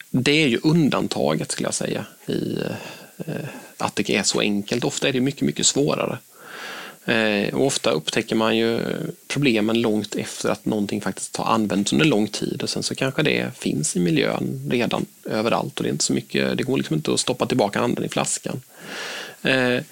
Det 0.10 0.44
är 0.44 0.48
ju 0.48 0.60
undantaget 0.64 1.52
skulle 1.52 1.68
jag 1.68 1.74
säga 1.74 2.06
i 2.28 2.58
eh, 3.26 3.46
att 3.78 3.96
det 3.96 4.10
är 4.10 4.24
så 4.24 4.40
enkelt. 4.40 4.84
Ofta 4.84 5.08
är 5.08 5.14
det 5.14 5.22
mycket, 5.22 5.42
mycket 5.42 5.66
svårare. 5.66 6.18
Eh, 7.06 7.54
och 7.54 7.66
ofta 7.66 7.92
upptäcker 7.92 8.36
man 8.36 8.58
ju 8.58 8.80
problemen 9.28 9.82
långt 9.82 10.16
efter 10.16 10.50
att 10.50 10.66
någonting 10.66 11.02
faktiskt 11.02 11.38
har 11.38 11.46
använts 11.46 11.94
under 11.94 12.06
lång 12.06 12.28
tid 12.28 12.64
och 12.64 12.70
sen 12.70 12.84
så 12.84 12.96
kanske 12.96 13.24
det 13.24 13.58
finns 13.58 13.96
i 13.96 14.00
miljön 14.00 14.68
redan 14.72 15.06
överallt 15.26 15.78
och 15.78 15.84
det 15.84 15.90
är 15.90 15.92
inte 15.92 16.04
så 16.04 16.14
mycket, 16.14 16.58
det 16.58 16.64
går 16.64 16.78
liksom 16.78 16.96
inte 16.96 17.14
att 17.14 17.20
stoppa 17.20 17.46
tillbaka 17.46 17.80
anden 17.80 18.06
i 18.06 18.10
flaskan. 18.10 18.62
Eh, 19.42 19.84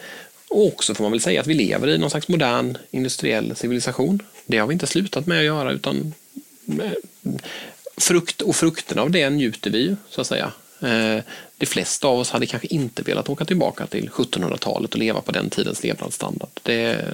och 0.49 0.67
också 0.67 0.95
får 0.95 1.03
man 1.03 1.11
väl 1.11 1.21
säga 1.21 1.41
att 1.41 1.47
vi 1.47 1.53
lever 1.53 1.87
i 1.87 1.97
någon 1.97 2.09
slags 2.09 2.27
modern 2.27 2.77
industriell 2.91 3.55
civilisation. 3.55 4.19
Det 4.45 4.57
har 4.57 4.67
vi 4.67 4.73
inte 4.73 4.87
slutat 4.87 5.25
med 5.25 5.39
att 5.39 5.45
göra 5.45 5.71
utan 5.71 6.13
eh, 6.67 6.91
frukt 7.97 8.41
och 8.41 8.55
frukterna 8.55 9.01
av 9.01 9.11
det 9.11 9.29
njuter 9.29 9.69
vi 9.71 9.79
ju 9.79 9.95
så 10.09 10.21
att 10.21 10.27
säga. 10.27 10.51
Eh, 10.81 11.23
de 11.57 11.65
flesta 11.65 12.07
av 12.07 12.19
oss 12.19 12.31
hade 12.31 12.45
kanske 12.45 12.67
inte 12.67 13.03
velat 13.03 13.29
åka 13.29 13.45
tillbaka 13.45 13.87
till 13.87 14.09
1700-talet 14.09 14.93
och 14.93 14.99
leva 14.99 15.21
på 15.21 15.31
den 15.31 15.49
tidens 15.49 15.83
levnadsstandard. 15.83 16.49
Det, 16.63 17.05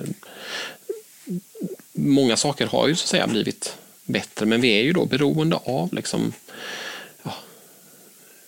många 1.94 2.38
saker 2.38 2.68
har 2.68 2.88
ju 2.88 2.96
så 2.96 3.04
att 3.04 3.10
säga 3.10 3.28
blivit 3.28 3.78
bättre, 4.04 4.46
men 4.46 4.62
vi 4.62 4.80
är 4.80 4.84
ju 4.84 4.94
då 4.94 5.06
beroende 5.06 5.56
av 5.56 5.94
liksom, 5.94 6.34
ja, 7.24 7.34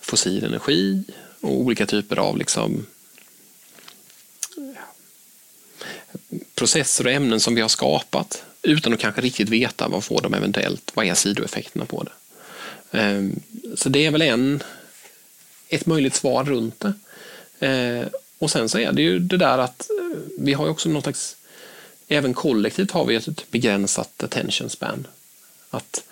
fossil 0.02 0.44
energi 0.44 1.04
och 1.42 1.52
olika 1.52 1.86
typer 1.86 2.20
av 2.20 2.38
liksom, 2.38 2.86
processer 6.56 7.06
och 7.06 7.12
ämnen 7.12 7.40
som 7.40 7.56
vi 7.56 7.62
har 7.62 7.70
skapat 7.70 8.44
utan 8.62 8.94
att 8.94 9.00
kanske 9.00 9.22
riktigt 9.22 9.50
veta 9.50 9.88
vad 9.88 10.04
får 10.04 10.22
de 10.22 10.34
eventuellt, 10.34 10.92
vad 10.94 11.06
är 11.06 11.14
sidoeffekterna 11.14 11.86
på 11.86 12.04
det. 12.04 12.12
Ehm, 13.00 13.40
så 13.76 13.90
det 13.90 14.06
är 14.06 14.12
väl 14.12 14.22
en 14.22 14.64
ett 15.70 15.86
möjligt 15.86 16.16
svar 16.16 16.44
runt 16.44 16.80
det. 16.80 16.94
Eh, 17.68 18.08
och 18.40 18.52
sen 18.52 18.70
så 18.70 18.80
är 18.80 18.92
det 18.92 19.02
ju 19.02 19.20
det 19.20 19.38
där 19.38 19.58
att 19.58 19.90
eh, 19.90 20.18
vi 20.38 20.54
har 20.54 20.66
ju 20.66 20.72
också 20.72 20.90
något 20.90 21.04
slags, 21.04 21.36
även 22.08 22.34
kollektivt 22.34 22.92
har 22.92 23.06
vi 23.06 23.16
ett 23.16 23.26
typ 23.26 23.52
begränsat 23.52 24.24
attention 24.24 24.70
span. 24.70 25.08
Att 25.70 26.04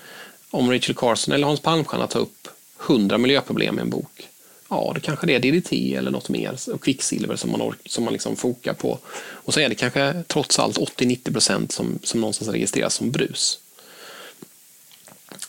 om 0.49 0.71
Rachel 0.71 0.95
Carson 0.95 1.33
eller 1.33 1.47
Hans 1.47 1.59
Palmstierna 1.59 2.07
tar 2.07 2.19
upp 2.19 2.47
hundra 2.77 3.17
miljöproblem 3.17 3.79
i 3.79 3.81
en 3.81 3.89
bok, 3.89 4.29
ja, 4.69 4.91
det 4.95 4.99
kanske 4.99 5.27
det 5.27 5.35
är 5.35 5.39
DDT 5.39 5.95
eller 5.95 6.11
något 6.11 6.29
mer, 6.29 6.57
och 6.73 6.83
kvicksilver 6.83 7.35
som 7.35 7.51
man, 7.51 7.75
som 7.85 8.03
man 8.03 8.13
liksom 8.13 8.35
fokar 8.35 8.73
på. 8.73 8.99
Och 9.17 9.53
så 9.53 9.59
är 9.59 9.69
det 9.69 9.75
kanske 9.75 10.23
trots 10.27 10.59
allt 10.59 10.77
80-90 10.77 11.33
procent 11.33 11.71
som, 11.71 11.99
som 12.03 12.21
någonstans 12.21 12.51
registreras 12.51 12.93
som 12.93 13.11
brus. 13.11 13.59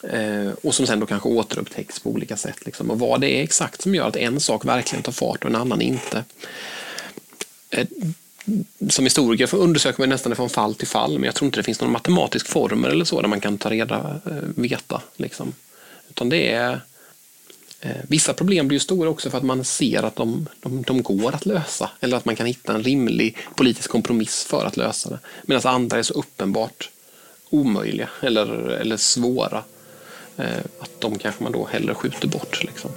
Eh, 0.02 0.52
och 0.62 0.74
som 0.74 0.86
sen 0.86 1.00
då 1.00 1.06
kanske 1.06 1.28
återupptäcks 1.28 2.00
på 2.00 2.10
olika 2.10 2.36
sätt. 2.36 2.66
Liksom. 2.66 2.90
Och 2.90 2.98
vad 2.98 3.20
det 3.20 3.30
är 3.30 3.42
exakt 3.42 3.82
som 3.82 3.94
gör 3.94 4.08
att 4.08 4.16
en 4.16 4.40
sak 4.40 4.64
verkligen 4.64 5.02
tar 5.02 5.12
fart 5.12 5.44
och 5.44 5.50
en 5.50 5.56
annan 5.56 5.80
inte. 5.80 6.24
Eh, 7.70 7.86
som 8.88 9.04
historiker 9.04 9.54
undersöker 9.54 10.00
man 10.00 10.08
nästan 10.08 10.36
från 10.36 10.50
fall 10.50 10.74
till 10.74 10.88
fall, 10.88 11.12
men 11.12 11.24
jag 11.24 11.34
tror 11.34 11.46
inte 11.46 11.58
det 11.58 11.64
finns 11.64 11.80
någon 11.80 11.92
matematisk 11.92 12.46
formel 12.46 12.90
eller 12.90 13.04
så 13.04 13.20
där 13.20 13.28
man 13.28 13.40
kan 13.40 13.58
ta 13.58 13.70
reda, 13.70 14.20
eh, 14.26 14.32
veta. 14.54 15.02
Liksom. 15.16 15.52
Utan 16.10 16.28
det 16.28 16.52
är 16.52 16.80
Vissa 18.08 18.34
problem 18.34 18.68
blir 18.68 18.76
ju 18.76 18.80
stora 18.80 19.10
också 19.10 19.30
för 19.30 19.38
att 19.38 19.44
man 19.44 19.64
ser 19.64 20.02
att 20.02 20.16
de, 20.16 20.48
de, 20.60 20.82
de, 20.82 21.02
går 21.02 21.34
att 21.34 21.46
lösa 21.46 21.90
eller 22.00 22.16
att 22.16 22.24
man 22.24 22.36
kan 22.36 22.46
hitta 22.46 22.74
en 22.74 22.82
rimlig 22.82 23.36
politisk 23.54 23.90
kompromiss 23.90 24.44
för 24.44 24.64
att 24.64 24.76
lösa 24.76 25.10
det. 25.10 25.18
Medan 25.42 25.74
andra 25.74 25.98
är 25.98 26.02
så 26.02 26.14
uppenbart 26.14 26.90
omöjliga 27.50 28.08
eller, 28.22 28.68
eller 28.68 28.96
svåra 28.96 29.62
Eh, 29.75 29.75
Eh, 30.36 30.64
att 30.78 31.00
de 31.00 31.18
kanske 31.18 31.42
man 31.42 31.52
då 31.52 31.66
hellre 31.66 31.94
skjuter 31.94 32.28
bort. 32.28 32.64
Liksom. 32.64 32.90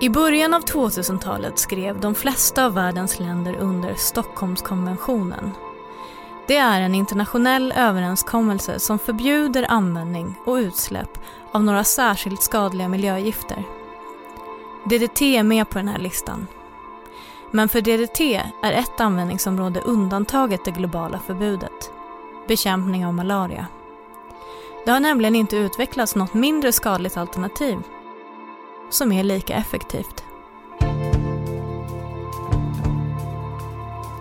I 0.00 0.08
början 0.08 0.54
av 0.54 0.64
2000-talet 0.64 1.58
skrev 1.58 2.00
de 2.00 2.14
flesta 2.14 2.64
av 2.64 2.74
världens 2.74 3.18
länder 3.18 3.56
under 3.56 3.94
Stockholmskonventionen. 3.94 5.50
Det 6.46 6.56
är 6.56 6.80
en 6.80 6.94
internationell 6.94 7.72
överenskommelse 7.76 8.80
som 8.80 8.98
förbjuder 8.98 9.66
användning 9.68 10.34
och 10.46 10.54
utsläpp 10.54 11.18
av 11.52 11.64
några 11.64 11.84
särskilt 11.84 12.42
skadliga 12.42 12.88
miljögifter. 12.88 13.64
DDT 14.84 15.22
är 15.22 15.42
med 15.42 15.70
på 15.70 15.78
den 15.78 15.88
här 15.88 15.98
listan. 15.98 16.46
Men 17.50 17.68
för 17.68 17.80
DDT 17.80 18.20
är 18.62 18.72
ett 18.72 19.00
användningsområde 19.00 19.80
undantaget 19.80 20.64
det 20.64 20.70
globala 20.70 21.18
förbudet 21.26 21.92
bekämpning 22.50 23.06
av 23.06 23.14
malaria. 23.14 23.66
Det 24.84 24.90
har 24.90 25.00
nämligen 25.00 25.36
inte 25.36 25.56
utvecklats 25.56 26.14
något 26.14 26.34
mindre 26.34 26.72
skadligt 26.72 27.16
alternativ 27.16 27.78
som 28.90 29.12
är 29.12 29.24
lika 29.24 29.54
effektivt. 29.54 30.24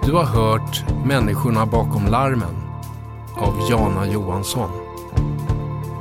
Du 0.05 0.13
har 0.13 0.23
hört 0.23 0.83
Människorna 1.05 1.65
bakom 1.65 2.05
larmen 2.07 2.55
av 3.35 3.67
Jana 3.69 4.07
Johansson. 4.07 4.69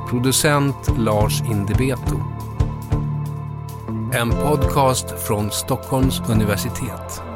Producent 0.09 0.97
Lars 0.97 1.41
Indebeto. 1.41 2.19
En 4.13 4.29
podcast 4.29 5.27
från 5.27 5.51
Stockholms 5.51 6.21
universitet. 6.29 7.28